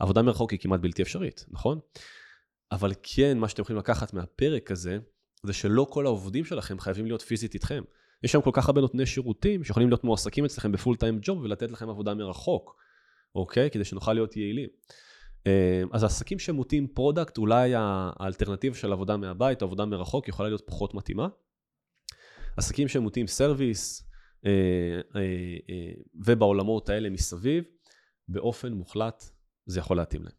עבודה 0.00 0.22
מרחוק 0.22 0.50
היא 0.50 0.60
כמעט 0.60 0.80
בלתי 0.80 1.02
אפשרית, 1.02 1.46
נכון? 1.50 1.78
אבל 2.72 2.92
כן, 3.02 3.38
מה 3.38 3.48
שאתם 3.48 3.62
יכולים 3.62 3.78
לקחת 3.78 4.14
מהפרק 4.14 4.70
הזה, 4.70 4.98
זה 5.42 5.52
שלא 5.52 5.86
כל 5.90 6.06
העובדים 6.06 6.44
שלכם 6.44 6.78
חייבים 6.78 7.06
להיות 7.06 7.22
פיזית 7.22 7.54
איתכם. 7.54 7.82
יש 8.22 8.32
שם 8.32 8.40
כל 8.40 8.50
כך 8.52 8.68
הרבה 8.68 8.80
נותני 8.80 9.06
שירותים 9.06 9.64
שיכולים 9.64 9.88
להיות 9.88 10.04
מועסקים 10.04 10.44
אצלכם 10.44 10.72
ב 10.72 10.77
full 10.77 10.96
time 10.96 11.18
job 11.22 11.42
ולתת 11.42 11.70
לכם 11.70 11.88
עבודה 11.88 12.14
מרחוק, 12.14 12.76
אוקיי? 13.34 13.70
כדי 13.70 13.84
שנוכל 13.84 14.12
להיות 14.12 14.36
יעילים. 14.36 14.68
אה, 15.46 15.82
אז 15.92 16.04
עסקים 16.04 16.38
שמוטים 16.38 16.88
product, 16.88 17.38
אולי 17.38 17.72
האלטרנטיבה 17.74 18.76
של 18.76 18.92
עבודה 18.92 19.16
מהבית 19.16 19.62
עבודה 19.62 19.84
מרחוק 19.84 20.28
יכולה 20.28 20.48
להיות 20.48 20.62
פחות 20.66 20.94
מתאימה. 20.94 21.28
עסקים 22.56 22.88
שמוטים 22.88 23.26
service 23.26 24.10
אה, 24.46 24.50
אה, 25.16 25.92
ובעולמות 26.26 26.88
האלה 26.88 27.10
מסביב, 27.10 27.64
באופן 28.28 28.72
מוחלט 28.72 29.24
זה 29.70 29.80
יכול 29.80 29.96
להתאים 29.96 30.22
להם. 30.22 30.32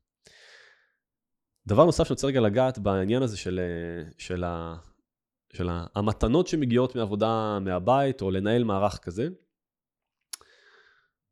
דבר 1.68 1.86
נוסף 1.86 2.04
שאני 2.04 2.14
רוצה 2.14 2.28
רגע 2.28 2.40
לגעת 2.40 2.80
בעניין 2.80 3.24
הזה 3.24 3.38
של, 3.38 3.60
של 4.18 4.44
של 5.54 5.70
המתנות 5.96 6.48
שמגיעות 6.48 6.96
מעבודה 6.96 7.60
מהבית, 7.62 8.22
או 8.22 8.32
לנהל 8.32 8.64
מערך 8.64 8.98
כזה. 8.98 9.28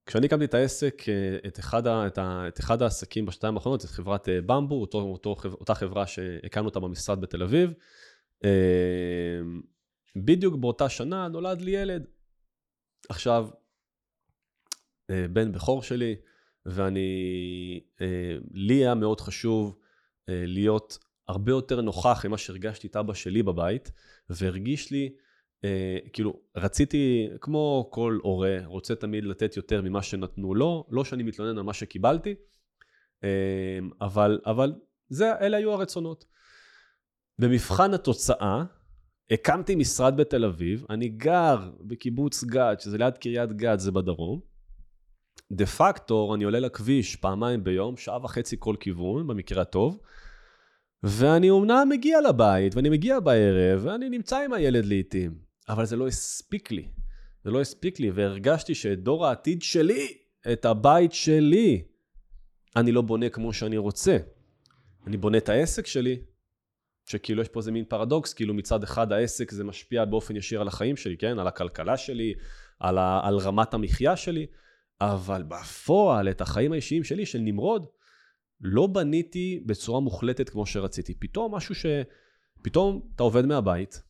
כשאני 0.06 0.26
הקמתי 0.26 0.46
את 0.46 0.54
העסק, 0.54 1.04
אה, 1.10 1.38
את 1.48 1.60
אחד, 1.60 1.88
את, 1.88 2.18
ה, 2.18 2.48
את 2.48 2.60
אחד 2.60 2.82
העסקים 2.82 3.26
בשנתיים 3.26 3.56
האחרונות, 3.56 3.86
את 3.86 3.90
חברת 3.90 4.30
אה, 4.30 4.42
במבו, 4.42 4.82
אותו, 4.82 5.02
אותו, 5.02 5.36
אותה 5.46 5.76
חברה 5.76 6.08
שהקמנו 6.08 6.66
אותה 6.66 6.80
במשרד 6.80 7.22
בתל 7.22 7.44
אביב, 7.44 7.74
אה, 8.44 9.40
בדיוק 10.16 10.56
באותה 10.56 10.90
שנה 10.90 11.28
נולד 11.28 11.62
לי 11.62 11.72
ילד. 11.72 12.08
עכשיו, 13.10 13.50
בן 15.10 15.52
בכור 15.52 15.84
שלי, 15.84 16.16
ואני, 16.70 17.80
לי 18.52 18.74
היה 18.74 18.96
מאוד 18.96 19.22
חשוב 19.22 19.76
להיות 20.28 20.98
הרבה 21.28 21.52
יותר 21.52 21.82
נוכח 21.82 22.26
ממה 22.26 22.38
שהרגשתי 22.38 22.88
את 22.88 22.96
אבא 22.96 23.14
שלי 23.14 23.44
בבית, 23.44 23.92
והרגיש 24.30 24.92
לי 24.92 25.10
אה, 25.64 25.98
כאילו, 26.14 26.40
רציתי, 26.56 27.30
כמו 27.42 27.90
כל 27.92 28.20
הורה, 28.24 28.58
רוצה 28.66 28.96
תמיד 28.96 29.24
לתת 29.24 29.58
יותר 29.58 29.82
ממה 29.82 30.04
שנתנו 30.04 30.56
לו, 30.56 30.86
לא 30.90 31.06
שאני 31.06 31.24
מתלונן 31.24 31.58
על 31.58 31.64
מה 31.64 31.74
שקיבלתי, 31.74 32.36
אה, 33.24 33.80
אבל, 34.02 34.40
אבל 34.46 34.74
זה, 35.10 35.40
אלה 35.42 35.58
היו 35.58 35.72
הרצונות. 35.72 36.26
במבחן 37.40 37.94
התוצאה, 37.94 38.64
הקמתי 39.32 39.76
משרד 39.76 40.18
בתל 40.18 40.46
אביב, 40.46 40.86
אני 40.90 41.10
גר 41.10 41.72
בקיבוץ 41.82 42.44
גד, 42.44 42.76
שזה 42.80 42.98
ליד 42.98 43.18
קריית 43.18 43.54
גד, 43.54 43.80
זה 43.80 43.92
בדרום. 43.92 44.49
דה 45.52 45.66
פקטור, 45.66 46.36
אני 46.36 46.44
עולה 46.44 46.60
לכביש 46.60 47.16
פעמיים 47.16 47.64
ביום, 47.64 47.98
שעה 47.98 48.24
וחצי 48.24 48.56
כל 48.60 48.76
כיוון, 48.80 49.28
במקרה 49.28 49.62
הטוב. 49.62 50.00
ואני 51.04 51.50
אומנם 51.50 51.88
מגיע 51.90 52.22
לבית, 52.22 52.76
ואני 52.76 52.90
מגיע 52.90 53.20
בערב, 53.20 53.82
ואני 53.86 54.10
נמצא 54.10 54.38
עם 54.38 54.54
הילד 54.54 54.86
לעיתים, 54.86 55.36
אבל 55.70 55.86
זה 55.86 55.96
לא 55.96 56.08
הספיק 56.08 56.72
לי. 56.72 56.88
זה 57.44 57.52
לא 57.52 57.62
הספיק 57.62 58.00
לי, 58.00 58.12
והרגשתי 58.12 58.76
שאת 58.76 59.04
דור 59.04 59.26
העתיד 59.26 59.62
שלי, 59.62 60.08
את 60.54 60.66
הבית 60.66 61.14
שלי, 61.14 61.82
אני 62.76 62.92
לא 62.92 63.02
בונה 63.02 63.30
כמו 63.30 63.54
שאני 63.54 63.78
רוצה. 63.78 64.18
אני 65.08 65.18
בונה 65.18 65.38
את 65.38 65.50
העסק 65.50 65.88
שלי, 65.88 66.20
שכאילו 67.06 67.42
יש 67.42 67.48
פה 67.48 67.60
איזה 67.60 67.72
מין 67.72 67.86
פרדוקס, 67.86 68.34
כאילו 68.34 68.54
מצד 68.54 68.84
אחד 68.84 69.12
העסק 69.12 69.52
זה 69.52 69.64
משפיע 69.64 70.06
באופן 70.06 70.36
ישיר 70.36 70.62
על 70.62 70.68
החיים 70.68 70.98
שלי, 70.98 71.18
כן? 71.18 71.40
על 71.40 71.48
הכלכלה 71.48 71.98
שלי, 71.98 72.34
על, 72.80 72.98
ה, 72.98 73.20
על 73.24 73.38
רמת 73.38 73.74
המחיה 73.74 74.16
שלי, 74.16 74.46
אבל 75.02 75.44
בפועל 75.44 76.30
את 76.30 76.42
החיים 76.42 76.72
האישיים 76.72 77.04
שלי, 77.04 77.26
של 77.26 77.40
נמרוד, 77.40 77.86
לא 78.62 78.88
בניתי 78.88 79.64
בצורה 79.66 80.00
מוחלטת 80.00 80.50
כמו 80.50 80.66
שרציתי. 80.66 81.14
פתאום 81.14 81.56
משהו 81.56 81.76
ש... 81.76 81.86
פתאום 82.62 83.10
אתה 83.16 83.24
עובד 83.24 83.46
מהבית, 83.46 84.02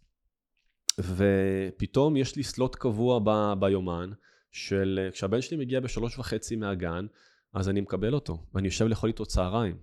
ופתאום 0.99 2.17
יש 2.17 2.36
לי 2.36 2.43
סלוט 2.43 2.75
קבוע 2.75 3.19
ב... 3.23 3.54
ביומן, 3.60 4.10
של 4.52 5.10
כשהבן 5.13 5.41
שלי 5.41 5.58
מגיע 5.58 5.80
בשלוש 5.80 6.19
וחצי 6.19 6.56
מהגן, 6.56 7.06
אז 7.54 7.69
אני 7.69 7.82
מקבל 7.82 8.13
אותו, 8.13 8.43
ואני 8.54 8.67
יושב 8.67 8.86
לאכול 8.86 9.08
איתו 9.08 9.25
צהריים. 9.25 9.78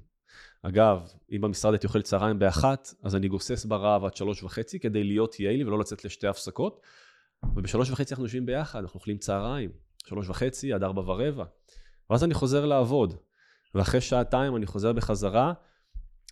אגב, 0.63 1.09
אם 1.33 1.41
במשרד 1.41 1.73
הייתי 1.73 1.87
אוכל 1.87 2.03
צהריים 2.03 2.39
באחת, 2.39 2.89
אז 3.03 3.17
אני 3.17 3.29
גוסס 3.29 3.65
ברעב 3.65 4.05
עד 4.05 4.17
שלוש 4.17 4.43
וחצי 4.43 4.79
כדי 4.79 5.05
להיות 5.05 5.41
יעיל 5.41 5.67
ולא 5.67 5.79
לצאת 5.79 6.05
לשתי 6.05 6.27
הפסקות. 6.27 6.81
ובשלוש 7.57 7.91
וחצי 7.91 8.15
אנחנו 8.15 8.25
יושבים 8.25 8.47
ביחד, 8.47 8.81
אנחנו 8.81 8.99
אוכלים 8.99 9.19
צהריים. 9.19 9.71
שלוש 10.09 10.29
וחצי 10.29 10.73
עד 10.73 10.83
ארבע 10.83 11.01
ורבע. 11.01 11.45
ואז 12.11 12.25
אני 12.25 12.35
חוזר 12.35 12.67
לעבוד. 12.67 13.15
ואחרי 13.75 14.01
שעתיים 14.01 14.57
אני 14.57 14.67
חוזר 14.67 14.93
בחזרה, 14.93 15.53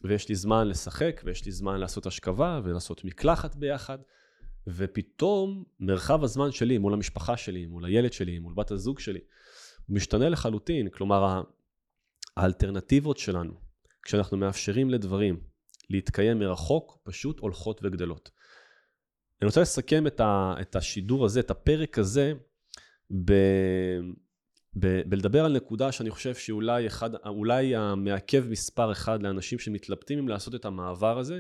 ויש 0.05 0.29
לי 0.29 0.35
זמן 0.35 0.69
לשחק, 0.69 1.21
ויש 1.25 1.47
לי 1.47 1.53
זמן 1.53 1.81
לעשות 1.81 2.07
השכבה, 2.07 2.61
ולעשות 2.65 3.05
מקלחת 3.05 3.57
ביחד. 3.57 3.99
ופתאום 4.67 5.65
מרחב 5.81 6.25
הזמן 6.25 6.53
שלי 6.53 6.79
מול 6.79 6.93
המשפחה 6.93 7.37
שלי, 7.37 7.67
מול 7.67 7.85
הילד 7.85 8.13
שלי, 8.13 8.39
מול 8.39 8.55
בת 8.55 8.71
הזוג 8.71 8.99
שלי, 8.99 9.21
הוא 9.87 9.97
משתנה 9.97 10.29
לחלוטין. 10.29 10.89
כלומר, 10.89 11.43
האלטרנטיבות 12.37 13.19
שלנו, 13.19 13.53
כשאנחנו 14.03 14.37
מאפשרים 14.37 14.91
לדברים 14.91 15.41
להתקיים 15.91 16.39
מרחוק, 16.39 16.99
פשוט 17.03 17.39
הולכות 17.39 17.81
וגדלות. 17.83 18.31
אני 19.43 19.47
רוצה 19.47 19.61
לסכם 19.61 20.07
את, 20.07 20.21
ה, 20.21 20.55
את 20.61 20.77
השידור 20.77 21.25
הזה, 21.25 21.41
את 21.41 21.51
הפרק 21.51 21.99
הזה, 21.99 22.33
ב, 23.11 23.33
ב, 24.79 25.01
בלדבר 25.07 25.45
על 25.45 25.57
נקודה 25.57 25.93
שאני 25.93 26.11
חושב 26.11 26.35
שאולי 26.35 26.87
אחד, 26.87 27.15
אולי 27.15 27.77
המעכב 27.77 28.45
מספר 28.49 28.93
אחד 28.93 29.23
לאנשים 29.23 29.59
שמתלבטים 29.59 30.19
אם 30.19 30.29
לעשות 30.29 30.55
את 30.55 30.65
המעבר 30.65 31.19
הזה, 31.19 31.39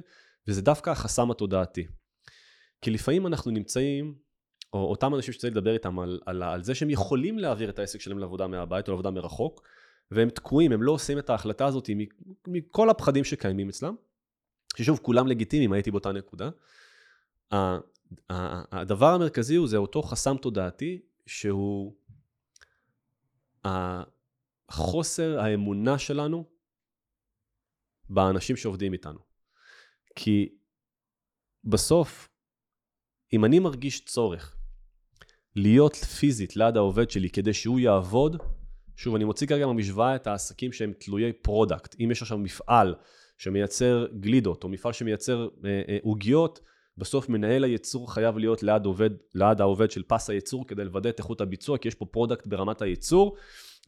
וזה 0.49 0.63
דווקא 0.63 0.91
החסם 0.91 1.31
התודעתי. 1.31 1.87
כי 2.81 2.91
לפעמים 2.91 3.27
אנחנו 3.27 3.51
נמצאים, 3.51 4.15
או 4.73 4.91
אותם 4.91 5.15
אנשים 5.15 5.35
שצריך 5.35 5.53
לדבר 5.57 5.75
איתם 5.75 5.99
על, 5.99 6.21
על, 6.27 6.43
על 6.43 6.63
זה 6.63 6.75
שהם 6.75 6.91
יכולים 6.91 7.39
להעביר 7.39 7.71
את 7.71 7.79
העסק 7.79 8.01
שלהם 8.01 8.19
לעבודה 8.19 8.47
מהבית 8.47 8.89
או 8.89 8.93
לעבודה 8.93 9.11
מרחוק, 9.11 9.63
והם 10.11 10.31
תקועים, 10.31 10.73
הם 10.73 10.83
לא 10.83 10.93
עושים 10.93 11.19
את 11.19 11.31
ההחלטה 11.31 11.67
הזאת 11.67 11.91
מכל 12.47 12.91
הפחדים 12.91 13.25
שקיימים 13.25 13.69
אצלם, 13.69 13.95
ששוב, 14.77 14.99
כולם 15.03 15.27
לגיטימיים, 15.27 15.73
הייתי 15.73 15.91
באותה 15.91 16.13
נקודה. 16.13 16.51
הדבר 18.73 19.15
המרכזי 19.15 19.57
הוא 19.57 19.69
זה 19.69 19.77
אותו 19.77 20.03
חסם 20.03 20.37
תודעתי, 20.37 21.01
שהוא 21.27 21.97
החוסר 23.65 25.41
האמונה 25.41 25.99
שלנו 25.99 26.45
באנשים 28.09 28.57
שעובדים 28.57 28.93
איתנו. 28.93 29.19
כי 30.17 30.55
בסוף, 31.65 32.29
אם 33.33 33.45
אני 33.45 33.59
מרגיש 33.59 34.05
צורך 34.05 34.57
להיות 35.57 35.97
פיזית 35.97 36.57
ליד 36.57 36.77
העובד 36.77 37.11
שלי 37.11 37.31
כדי 37.31 37.53
שהוא 37.53 37.81
יעבוד, 37.81 38.37
שוב, 38.97 39.15
אני 39.15 39.25
מוציא 39.25 39.47
כרגע 39.47 39.67
מהמשוואה 39.67 40.17
את 40.17 40.27
העסקים 40.27 40.73
שהם 40.73 40.93
תלויי 40.99 41.33
product. 41.33 41.97
אם 42.01 42.11
יש 42.11 42.23
עכשיו 42.23 42.39
מפעל 42.39 42.95
שמייצר 43.39 44.07
גלידות, 44.21 44.65
או 44.65 44.69
מפעל 44.69 44.93
שמייצר 44.93 45.49
אה, 45.65 45.83
אה, 45.89 45.99
עוגיות, 46.03 46.61
אה, 46.63 46.74
בסוף 46.99 47.29
מנהל 47.29 47.65
הייצור 47.65 48.13
חייב 48.13 48.39
להיות 48.39 48.63
ליד, 48.63 48.85
עובד, 48.85 49.11
ליד 49.35 49.61
העובד 49.61 49.91
של 49.91 50.03
פס 50.03 50.31
הייצור 50.31 50.67
כדי 50.67 50.85
לוודא 50.85 51.11
את 51.11 51.19
איכות 51.19 51.41
הביצוע, 51.41 51.79
כי 51.79 51.89
יש 51.89 51.95
פה 51.95 52.07
product 52.07 52.47
ברמת 52.47 52.83
הייצור. 52.83 53.37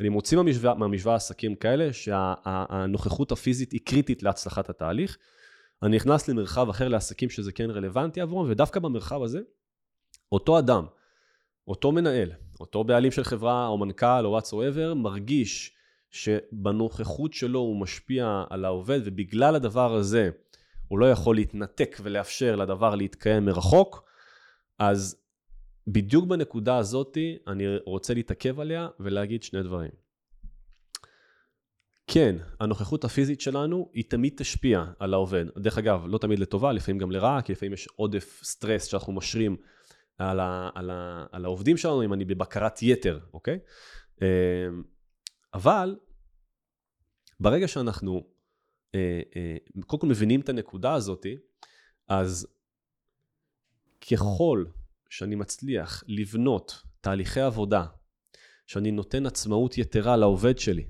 אני 0.00 0.08
מוציא 0.08 0.36
מהמשוואה, 0.36 0.74
מהמשוואה 0.74 1.14
עסקים 1.14 1.54
כאלה 1.54 1.92
שהנוכחות 1.92 3.32
הפיזית 3.32 3.72
היא 3.72 3.80
קריטית 3.84 4.22
להצלחת 4.22 4.70
התהליך. 4.70 5.18
אני 5.82 5.96
נכנס 5.96 6.28
למרחב 6.28 6.68
אחר 6.68 6.88
לעסקים 6.88 7.30
שזה 7.30 7.52
כן 7.52 7.70
רלוונטי 7.70 8.20
עבורם, 8.20 8.50
ודווקא 8.50 8.80
במרחב 8.80 9.22
הזה, 9.22 9.40
אותו 10.32 10.58
אדם, 10.58 10.86
אותו 11.68 11.92
מנהל, 11.92 12.30
אותו 12.60 12.84
בעלים 12.84 13.10
של 13.10 13.24
חברה 13.24 13.66
או 13.66 13.78
מנכ"ל 13.78 14.26
או 14.26 14.38
whatsoever, 14.38 14.94
מרגיש 14.94 15.72
שבנוכחות 16.10 17.32
שלו 17.32 17.58
הוא 17.58 17.80
משפיע 17.80 18.44
על 18.50 18.64
העובד, 18.64 19.00
ובגלל 19.04 19.54
הדבר 19.54 19.94
הזה 19.94 20.30
הוא 20.88 20.98
לא 20.98 21.10
יכול 21.10 21.36
להתנתק 21.36 21.96
ולאפשר 22.02 22.56
לדבר 22.56 22.94
להתקיים 22.94 23.44
מרחוק, 23.44 24.04
אז 24.78 25.16
בדיוק 25.86 26.26
בנקודה 26.26 26.76
הזאתי 26.78 27.38
אני 27.46 27.64
רוצה 27.86 28.14
להתעכב 28.14 28.60
עליה 28.60 28.88
ולהגיד 29.00 29.42
שני 29.42 29.62
דברים. 29.62 29.90
כן, 32.06 32.36
הנוכחות 32.60 33.04
הפיזית 33.04 33.40
שלנו 33.40 33.90
היא 33.92 34.04
תמיד 34.08 34.32
תשפיע 34.36 34.84
על 34.98 35.14
העובד. 35.14 35.44
דרך 35.58 35.78
אגב, 35.78 36.04
לא 36.06 36.18
תמיד 36.18 36.38
לטובה, 36.38 36.72
לפעמים 36.72 36.98
גם 36.98 37.10
לרעה, 37.10 37.42
כי 37.42 37.52
לפעמים 37.52 37.72
יש 37.72 37.88
עודף 37.96 38.40
סטרס 38.44 38.84
שאנחנו 38.84 39.12
משרים 39.12 39.56
על, 40.18 40.40
ה, 40.40 40.70
על, 40.74 40.90
ה, 40.90 41.26
על 41.32 41.44
העובדים 41.44 41.76
שלנו, 41.76 42.04
אם 42.04 42.12
אני 42.12 42.24
בבקרת 42.24 42.82
יתר, 42.82 43.20
אוקיי? 43.34 43.58
אמ, 44.22 44.26
אבל 45.54 45.96
ברגע 47.40 47.68
שאנחנו 47.68 48.26
קודם 49.86 50.00
כל 50.00 50.06
מבינים 50.06 50.40
את 50.40 50.48
הנקודה 50.48 50.94
הזאת, 50.94 51.26
אז 52.08 52.46
ככל 54.10 54.64
שאני 55.10 55.34
מצליח 55.34 56.04
לבנות 56.06 56.82
תהליכי 57.00 57.40
עבודה, 57.40 57.86
שאני 58.66 58.90
נותן 58.90 59.26
עצמאות 59.26 59.78
יתרה 59.78 60.16
לעובד 60.16 60.58
שלי, 60.58 60.86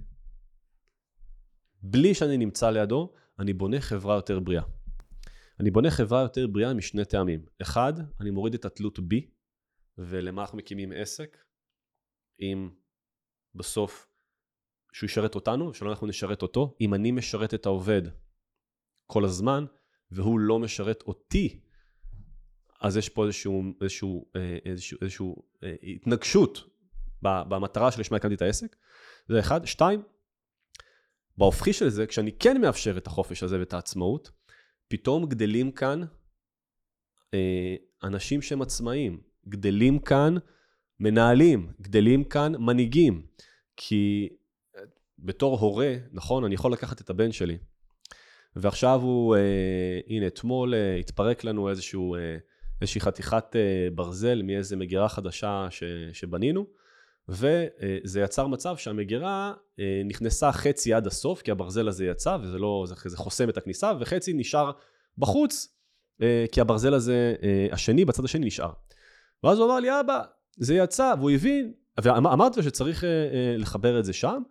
בלי 1.83 2.15
שאני 2.15 2.37
נמצא 2.37 2.71
לידו, 2.71 3.13
אני 3.39 3.53
בונה 3.53 3.81
חברה 3.81 4.15
יותר 4.15 4.41
בריאה. 4.41 4.63
אני 5.61 5.71
בונה 5.71 5.91
חברה 5.91 6.23
יותר 6.23 6.47
בריאה 6.47 6.75
משני 6.75 7.05
טעמים. 7.05 7.47
אחד, 7.63 7.93
אני 8.21 8.31
מוריד 8.31 8.55
את 8.55 8.65
התלות 8.65 8.99
בי, 8.99 9.31
ולמה 9.99 10.43
אנחנו 10.43 10.59
מקימים 10.59 10.93
עסק, 10.93 11.37
אם 12.41 12.71
בסוף 13.55 14.09
שהוא 14.97 15.07
ישרת 15.09 15.35
אותנו, 15.35 15.71
ושלא 15.71 15.91
אנחנו 15.91 16.07
נשרת 16.07 16.43
אותו. 16.43 16.77
אם 16.81 16.95
אני 16.95 17.11
משרת 17.11 17.55
את 17.55 17.67
העובד 17.67 18.03
כל 19.07 19.25
הזמן, 19.25 19.65
והוא 20.11 20.41
לא 20.41 20.59
משרת 20.59 21.03
אותי, 21.07 21.61
אז 22.81 22.97
יש 22.97 23.09
פה 23.09 23.25
איזשהו, 23.25 23.63
איזשהו, 23.81 24.27
אה, 24.37 24.59
איזשהו, 24.65 24.99
איזשהו 25.03 25.43
אה, 25.63 25.75
התנגשות 25.83 26.65
במטרה 27.23 27.93
שלשמה 27.93 28.17
הקמתי 28.17 28.35
את 28.35 28.43
העסק. 28.43 28.77
זה 29.29 29.41
אחד. 29.41 29.65
שתיים, 29.65 30.03
בהופכי 31.39 31.73
של 31.73 31.89
זה, 31.89 32.07
כשאני 32.07 32.33
כן 32.33 32.61
מאפשר 32.61 32.99
את 32.99 33.07
החופש 33.07 33.43
הזה 33.43 33.59
ואת 33.59 33.73
העצמאות, 33.73 34.31
פתאום 34.89 35.27
גדלים 35.27 35.71
כאן 35.71 36.03
אה, 37.35 37.75
אנשים 38.03 38.43
שהם 38.43 38.63
עצמאים, 38.63 39.21
גדלים 39.49 39.99
כאן 39.99 40.35
מנהלים, 41.01 41.73
גדלים 41.81 42.25
כאן 42.25 42.53
מנהיגים. 42.59 43.27
כי 43.77 44.29
בתור 45.19 45.59
הורה, 45.59 45.95
נכון, 46.13 46.45
אני 46.45 46.55
יכול 46.55 46.73
לקחת 46.73 47.01
את 47.01 47.11
הבן 47.11 47.33
שלי, 47.33 47.59
ועכשיו 48.57 49.01
הוא, 49.03 49.37
אה, 49.37 50.01
הנה, 50.09 50.27
אתמול 50.27 50.75
אה, 50.75 50.97
התפרק 50.97 51.45
לנו 51.45 51.71
איזשהו, 51.71 52.15
אה, 52.15 52.37
איזושהי 52.81 53.01
חתיכת 53.01 53.57
אה, 53.57 53.89
ברזל 53.95 54.43
מאיזה 54.43 54.77
מגירה 54.77 55.09
חדשה 55.09 55.67
ש, 55.71 55.83
שבנינו, 56.13 56.67
וזה 57.29 58.21
יצר 58.21 58.47
מצב 58.47 58.77
שהמגירה 58.77 59.53
אה, 59.81 60.03
נכנסה 60.05 60.53
חצי 60.53 60.95
עד 60.95 61.07
הסוף, 61.07 61.43
כי 61.43 61.51
הברזל 61.51 61.89
הזה 61.89 62.07
יצא, 62.07 62.37
וזה 62.43 62.59
לא, 62.59 62.85
זה, 62.89 62.95
זה 63.05 63.17
חוסם 63.17 63.49
את 63.49 63.57
הכניסה, 63.57 63.93
וחצי 64.01 64.33
נשאר 64.33 64.71
בחוץ, 65.19 65.77
אה, 66.23 66.45
כי 66.53 66.61
הברזל 66.61 66.95
הזה, 66.95 67.35
אה, 67.43 67.67
השני, 67.73 68.05
בצד 68.05 68.25
השני 68.25 68.47
נשאר. 68.47 68.73
ואז 69.45 69.59
הוא 69.59 69.67
אמר 69.67 69.81
לי, 69.81 70.01
אבא, 70.01 70.23
זה 70.57 70.75
יצא, 70.75 71.15
והוא 71.19 71.31
הבין, 71.31 71.73
ואמרתי 72.03 72.57
לו 72.57 72.63
שצריך 72.63 73.05
אה, 73.05 73.09
אה, 73.09 73.57
לחבר 73.59 73.99
את 73.99 74.05
זה 74.05 74.13
שם, 74.13 74.43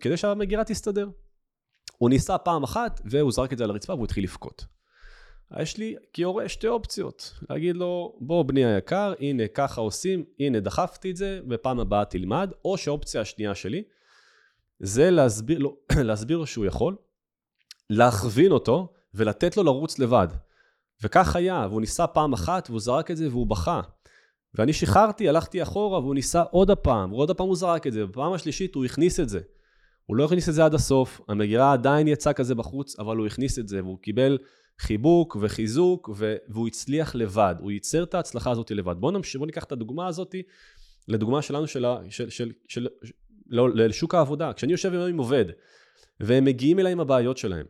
כדי 0.00 0.16
שהמגירה 0.16 0.64
תסתדר. 0.64 1.08
הוא 1.98 2.10
ניסה 2.10 2.38
פעם 2.38 2.62
אחת, 2.62 3.00
והוא 3.04 3.32
זרק 3.32 3.52
את 3.52 3.58
זה 3.58 3.64
על 3.64 3.70
הרצפה 3.70 3.94
והוא 3.94 4.04
התחיל 4.04 4.24
לבכות. 4.24 4.64
יש 5.60 5.76
לי 5.76 5.94
כהורה 6.12 6.48
שתי 6.48 6.68
אופציות, 6.68 7.34
להגיד 7.50 7.76
לו, 7.76 8.16
בוא 8.20 8.42
בני 8.42 8.64
היקר, 8.64 9.14
הנה 9.20 9.48
ככה 9.48 9.80
עושים, 9.80 10.24
הנה 10.40 10.60
דחפתי 10.60 11.10
את 11.10 11.16
זה, 11.16 11.40
ופעם 11.50 11.80
הבאה 11.80 12.04
תלמד, 12.04 12.50
או 12.64 12.78
שהאופציה 12.78 13.20
השנייה 13.20 13.54
שלי, 13.54 13.82
זה 14.80 15.10
להסביר 15.10 15.58
לו, 15.58 15.76
להסביר 16.08 16.38
לו 16.38 16.46
שהוא 16.46 16.66
יכול, 16.66 16.96
להכווין 17.90 18.52
אותו 18.52 18.92
ולתת 19.14 19.56
לו 19.56 19.62
לרוץ 19.62 19.98
לבד. 19.98 20.28
וכך 21.02 21.36
היה, 21.36 21.66
והוא 21.70 21.80
ניסה 21.80 22.06
פעם 22.06 22.32
אחת 22.32 22.70
והוא 22.70 22.80
זרק 22.80 23.10
את 23.10 23.16
זה 23.16 23.28
והוא 23.28 23.46
בכה. 23.46 23.80
ואני 24.54 24.72
שחררתי, 24.72 25.28
הלכתי 25.28 25.62
אחורה 25.62 26.00
והוא 26.00 26.14
ניסה 26.14 26.42
עוד 26.42 26.70
הפעם, 26.70 27.12
ועוד 27.12 27.30
הפעם 27.30 27.46
הוא 27.46 27.56
זרק 27.56 27.86
את 27.86 27.92
זה, 27.92 28.04
ובפעם 28.04 28.32
השלישית 28.32 28.74
הוא 28.74 28.84
הכניס 28.84 29.20
את 29.20 29.28
זה. 29.28 29.40
הוא 30.06 30.16
לא 30.16 30.24
הכניס 30.24 30.48
את 30.48 30.54
זה 30.54 30.64
עד 30.64 30.74
הסוף, 30.74 31.20
המגירה 31.28 31.72
עדיין 31.72 32.08
יצאה 32.08 32.32
כזה 32.32 32.54
בחוץ, 32.54 32.98
אבל 32.98 33.16
הוא 33.16 33.26
הכניס 33.26 33.58
את 33.58 33.68
זה, 33.68 33.82
והוא 33.82 33.98
קיבל 34.02 34.38
חיבוק 34.80 35.36
וחיזוק, 35.40 36.10
ו- 36.16 36.36
והוא 36.48 36.66
הצליח 36.66 37.14
לבד, 37.14 37.54
הוא 37.60 37.70
ייצר 37.70 38.02
את 38.02 38.14
ההצלחה 38.14 38.50
הזאת 38.50 38.70
לבד. 38.70 38.94
בואו 38.98 39.12
נמש... 39.12 39.36
בוא 39.36 39.46
ניקח 39.46 39.64
את 39.64 39.72
הדוגמה 39.72 40.06
הזאת 40.06 40.34
לדוגמה 41.08 41.42
שלנו 41.42 41.66
של, 41.66 41.84
של, 42.10 42.30
של, 42.30 42.52
של, 42.68 42.86
לא, 43.46 43.74
לשוק 43.74 44.14
העבודה. 44.14 44.52
כשאני 44.52 44.72
יושב 44.72 44.94
עם 44.94 45.18
עובד, 45.18 45.44
והם 46.20 46.44
מגיעים 46.44 46.78
אליי 46.78 46.92
עם 46.92 47.00
הבעיות 47.00 47.38
שלהם, 47.38 47.66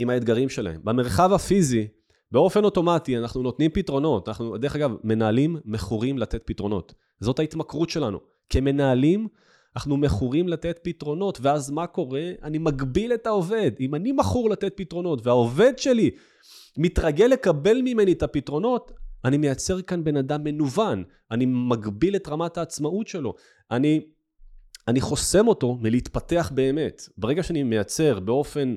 עם 0.00 0.10
האתגרים 0.10 0.48
שלהם, 0.48 0.80
במרחב 0.84 1.32
הפיזי, 1.32 1.88
באופן 2.34 2.64
אוטומטי 2.64 3.18
אנחנו 3.18 3.42
נותנים 3.42 3.70
פתרונות. 3.70 4.28
אנחנו, 4.28 4.56
דרך 4.58 4.76
אגב, 4.76 4.96
מנהלים 5.04 5.56
מכורים 5.64 6.18
לתת 6.18 6.42
פתרונות. 6.44 6.94
זאת 7.20 7.38
ההתמכרות 7.38 7.90
שלנו. 7.90 8.18
כמנהלים, 8.50 9.28
אנחנו 9.76 9.96
מכורים 9.96 10.48
לתת 10.48 10.80
פתרונות, 10.82 11.38
ואז 11.42 11.70
מה 11.70 11.86
קורה? 11.86 12.32
אני 12.42 12.58
מגביל 12.58 13.14
את 13.14 13.26
העובד. 13.26 13.70
אם 13.80 13.94
אני 13.94 14.12
מכור 14.12 14.50
לתת 14.50 14.72
פתרונות, 14.76 15.26
והעובד 15.26 15.78
שלי 15.78 16.10
מתרגל 16.76 17.26
לקבל 17.26 17.80
ממני 17.84 18.12
את 18.12 18.22
הפתרונות, 18.22 18.92
אני 19.24 19.36
מייצר 19.36 19.82
כאן 19.82 20.04
בן 20.04 20.16
אדם 20.16 20.44
מנוון. 20.44 21.04
אני 21.30 21.46
מגביל 21.46 22.16
את 22.16 22.28
רמת 22.28 22.58
העצמאות 22.58 23.08
שלו. 23.08 23.34
אני, 23.70 24.00
אני 24.88 25.00
חוסם 25.00 25.48
אותו 25.48 25.74
מלהתפתח 25.80 26.50
באמת. 26.54 27.02
ברגע 27.18 27.42
שאני 27.42 27.62
מייצר 27.62 28.20
באופן 28.20 28.74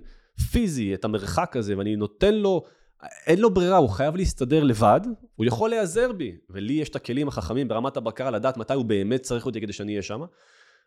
פיזי 0.52 0.94
את 0.94 1.06
המרחק 1.06 1.56
הזה, 1.56 1.78
ואני 1.78 1.96
נותן 1.96 2.34
לו 2.34 2.64
אין 3.28 3.40
לו 3.40 3.54
ברירה, 3.54 3.78
הוא 3.78 3.90
חייב 3.90 4.16
להסתדר 4.16 4.64
לבד, 4.64 5.02
הוא 5.36 5.46
יכול 5.46 5.70
להיעזר 5.70 6.12
בי, 6.12 6.38
ולי 6.50 6.74
יש 6.74 6.90
את 6.90 6.96
הכלים 6.96 7.28
החכמים 7.28 7.68
ברמת 7.68 7.98
הבקרה 7.98 8.32
לדעת 8.32 8.58
מתי 8.58 8.74
הוא 8.74 8.86
באמת 8.86 9.22
צריך 9.22 9.46
אותי 9.46 9.62
כדי 9.62 9.74
שאני 9.74 9.92
אהיה 9.92 10.02
שם. 10.02 10.22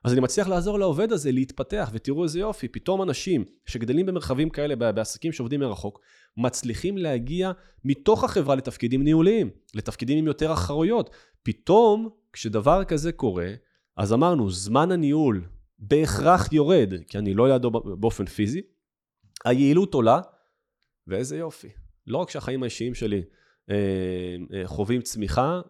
אז 0.05 0.13
אני 0.13 0.21
מצליח 0.21 0.49
לעזור 0.49 0.79
לעובד 0.79 1.13
הזה 1.13 1.33
להתפתח, 1.33 1.91
ותראו 1.93 2.25
איזה 2.25 2.41
יופי, 2.41 2.69
פתאום 2.69 3.03
אנשים 3.03 3.45
שגדלים 3.67 4.07
במרחבים 4.07 4.51
כאלה, 4.51 4.93
בעסקים 4.93 5.33
שעובדים 5.33 5.61
מרחוק, 5.61 6.01
מצליחים 6.37 6.99
להגיע 6.99 7.53
מתוך 7.85 8.25
החברה 8.25 8.55
לתפקידים 8.55 9.03
ניהוליים, 9.05 9.51
לתפקידים 9.75 10.19
עם 10.19 10.27
יותר 10.27 10.53
אחרויות. 10.53 11.11
פתאום, 11.43 12.09
כשדבר 12.33 12.85
כזה 12.85 13.13
קורה, 13.13 13.53
אז 13.97 14.13
אמרנו, 14.13 14.51
זמן 14.51 14.93
הניהול 14.93 15.45
בהכרח 15.79 16.53
יורד, 16.53 16.95
כי 17.09 17.19
אני 17.19 17.35
לא 17.35 17.49
לידו 17.49 17.71
באופן 17.71 18.27
פיזי, 18.27 18.61
היעילות 19.45 19.95
עולה, 19.95 20.21
ואיזה 21.07 21.37
יופי. 21.37 21.69
לא 22.07 22.19
רק 22.19 22.31
שהחיים 22.31 22.63
האישיים 22.63 22.95
שלי 22.95 23.23
אה, 23.71 23.77
אה, 24.55 24.67
חווים 24.67 25.03
צמיחה 25.03 25.61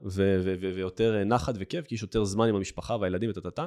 ויותר 0.75 1.25
נחת 1.25 1.55
וכיף, 1.59 1.87
כי 1.87 1.95
יש 1.95 2.03
יותר 2.03 2.25
זמן 2.25 2.49
עם 2.49 2.55
המשפחה 2.55 2.97
והילדים 2.97 3.31
וטטטה, 3.31 3.67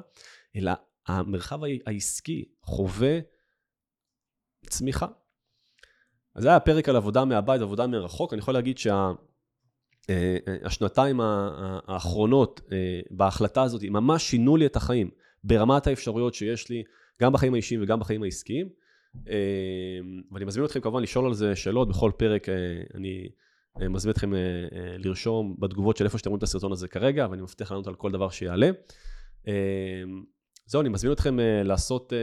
אלא 0.56 0.72
המרחב 1.08 1.60
העסקי 1.86 2.46
חווה 2.62 3.20
צמיחה. 4.70 5.08
אז 6.36 6.44
זה 6.44 6.50
היה 6.50 6.60
פרק 6.60 6.90
על 6.90 6.96
עבודה 6.96 7.26
מהבית, 7.26 7.62
עבודה 7.62 7.88
מרחוק. 7.88 8.34
אני 8.34 8.40
יכול 8.40 8.54
להגיד 8.54 8.78
שהשנתיים 10.08 11.18
שה, 11.18 11.24
אה, 11.24 11.80
האחרונות 11.88 12.62
בהחלטה 13.12 13.64
הזאת 13.64 13.84
ממש 13.84 14.24
שינו 14.24 14.58
לי 14.58 14.66
את 14.66 14.76
החיים 14.76 15.12
ברמת 15.44 15.88
האפשרויות 15.88 16.34
שיש 16.34 16.70
לי, 16.70 16.84
גם 17.22 17.34
בחיים 17.34 17.54
האישיים 17.54 17.84
וגם 17.84 18.00
בחיים 18.00 18.24
העסקיים. 18.24 18.70
אמ, 19.16 20.22
ואני 20.32 20.46
מזמין 20.46 20.66
אתכם 20.66 20.80
כמובן 20.80 21.02
לשאול 21.02 21.26
על 21.26 21.34
זה 21.34 21.56
שאלות 21.56 21.90
בכל 21.90 22.12
פרק, 22.18 22.50
אה, 22.50 22.56
אני 22.96 23.30
אה, 23.82 23.90
מזמין 23.90 24.12
אתכם 24.12 24.34
אה, 24.34 24.40
לרשום 24.98 25.56
בתגובות 25.60 25.98
של 25.98 26.06
איפה 26.06 26.18
שאתם 26.18 26.30
רואים 26.30 26.38
את 26.38 26.44
הסרטון 26.44 26.72
הזה 26.72 26.88
כרגע, 26.88 27.28
ואני 27.32 27.42
מבטיח 27.42 27.72
לענות 27.72 27.88
על 27.88 27.96
כל 27.96 28.12
דבר 28.12 28.30
שיעלה. 28.30 28.70
אמ, 29.48 29.54
זהו, 30.66 30.82
אני 30.82 30.90
מזמין 30.90 31.14
אתכם 31.14 31.38
לעשות 31.64 32.14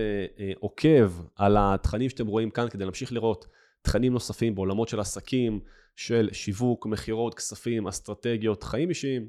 עוקב 0.61 1.13
על 1.37 1.57
התכנים 1.59 2.09
שאתם 2.09 2.27
רואים 2.27 2.51
כאן 2.51 2.69
כדי 2.69 2.85
להמשיך 2.85 3.13
לראות 3.13 3.47
תכנים 3.83 4.13
נוספים 4.13 4.55
בעולמות 4.55 4.89
של 4.89 5.01
עסקים, 5.01 5.61
של 5.97 6.29
שיווק, 6.33 6.87
מכירות, 6.87 7.35
כספים, 7.35 7.87
אסטרטגיות, 7.89 8.63
חיים 8.63 8.89
אישיים, 8.89 9.29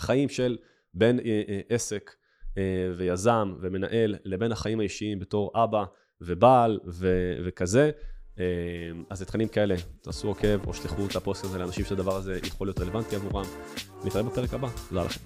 חיים 0.00 0.28
של 0.28 0.58
בין 0.94 1.20
עסק 1.68 2.10
ויזם 2.96 3.54
ומנהל 3.60 4.16
לבין 4.24 4.52
החיים 4.52 4.80
האישיים 4.80 5.18
בתור 5.18 5.52
אבא. 5.54 5.84
ובעל 6.20 6.78
ו- 6.86 7.36
וכזה. 7.44 7.90
אה, 8.38 8.44
אז 9.10 9.22
לתכנים 9.22 9.48
כאלה, 9.48 9.74
תעשו 10.02 10.28
עוקב 10.28 10.66
או 10.66 10.74
שלחו 10.74 11.06
את 11.06 11.16
הפוסט 11.16 11.44
הזה 11.44 11.58
לאנשים 11.58 11.84
שהדבר 11.84 12.16
הזה 12.16 12.38
יכול 12.46 12.66
להיות 12.66 12.80
רלוונטי 12.80 13.16
עבורם. 13.16 13.44
נתראה 14.04 14.22
בפרק 14.22 14.54
הבא, 14.54 14.68
תודה 14.88 15.02
לכם. 15.04 15.20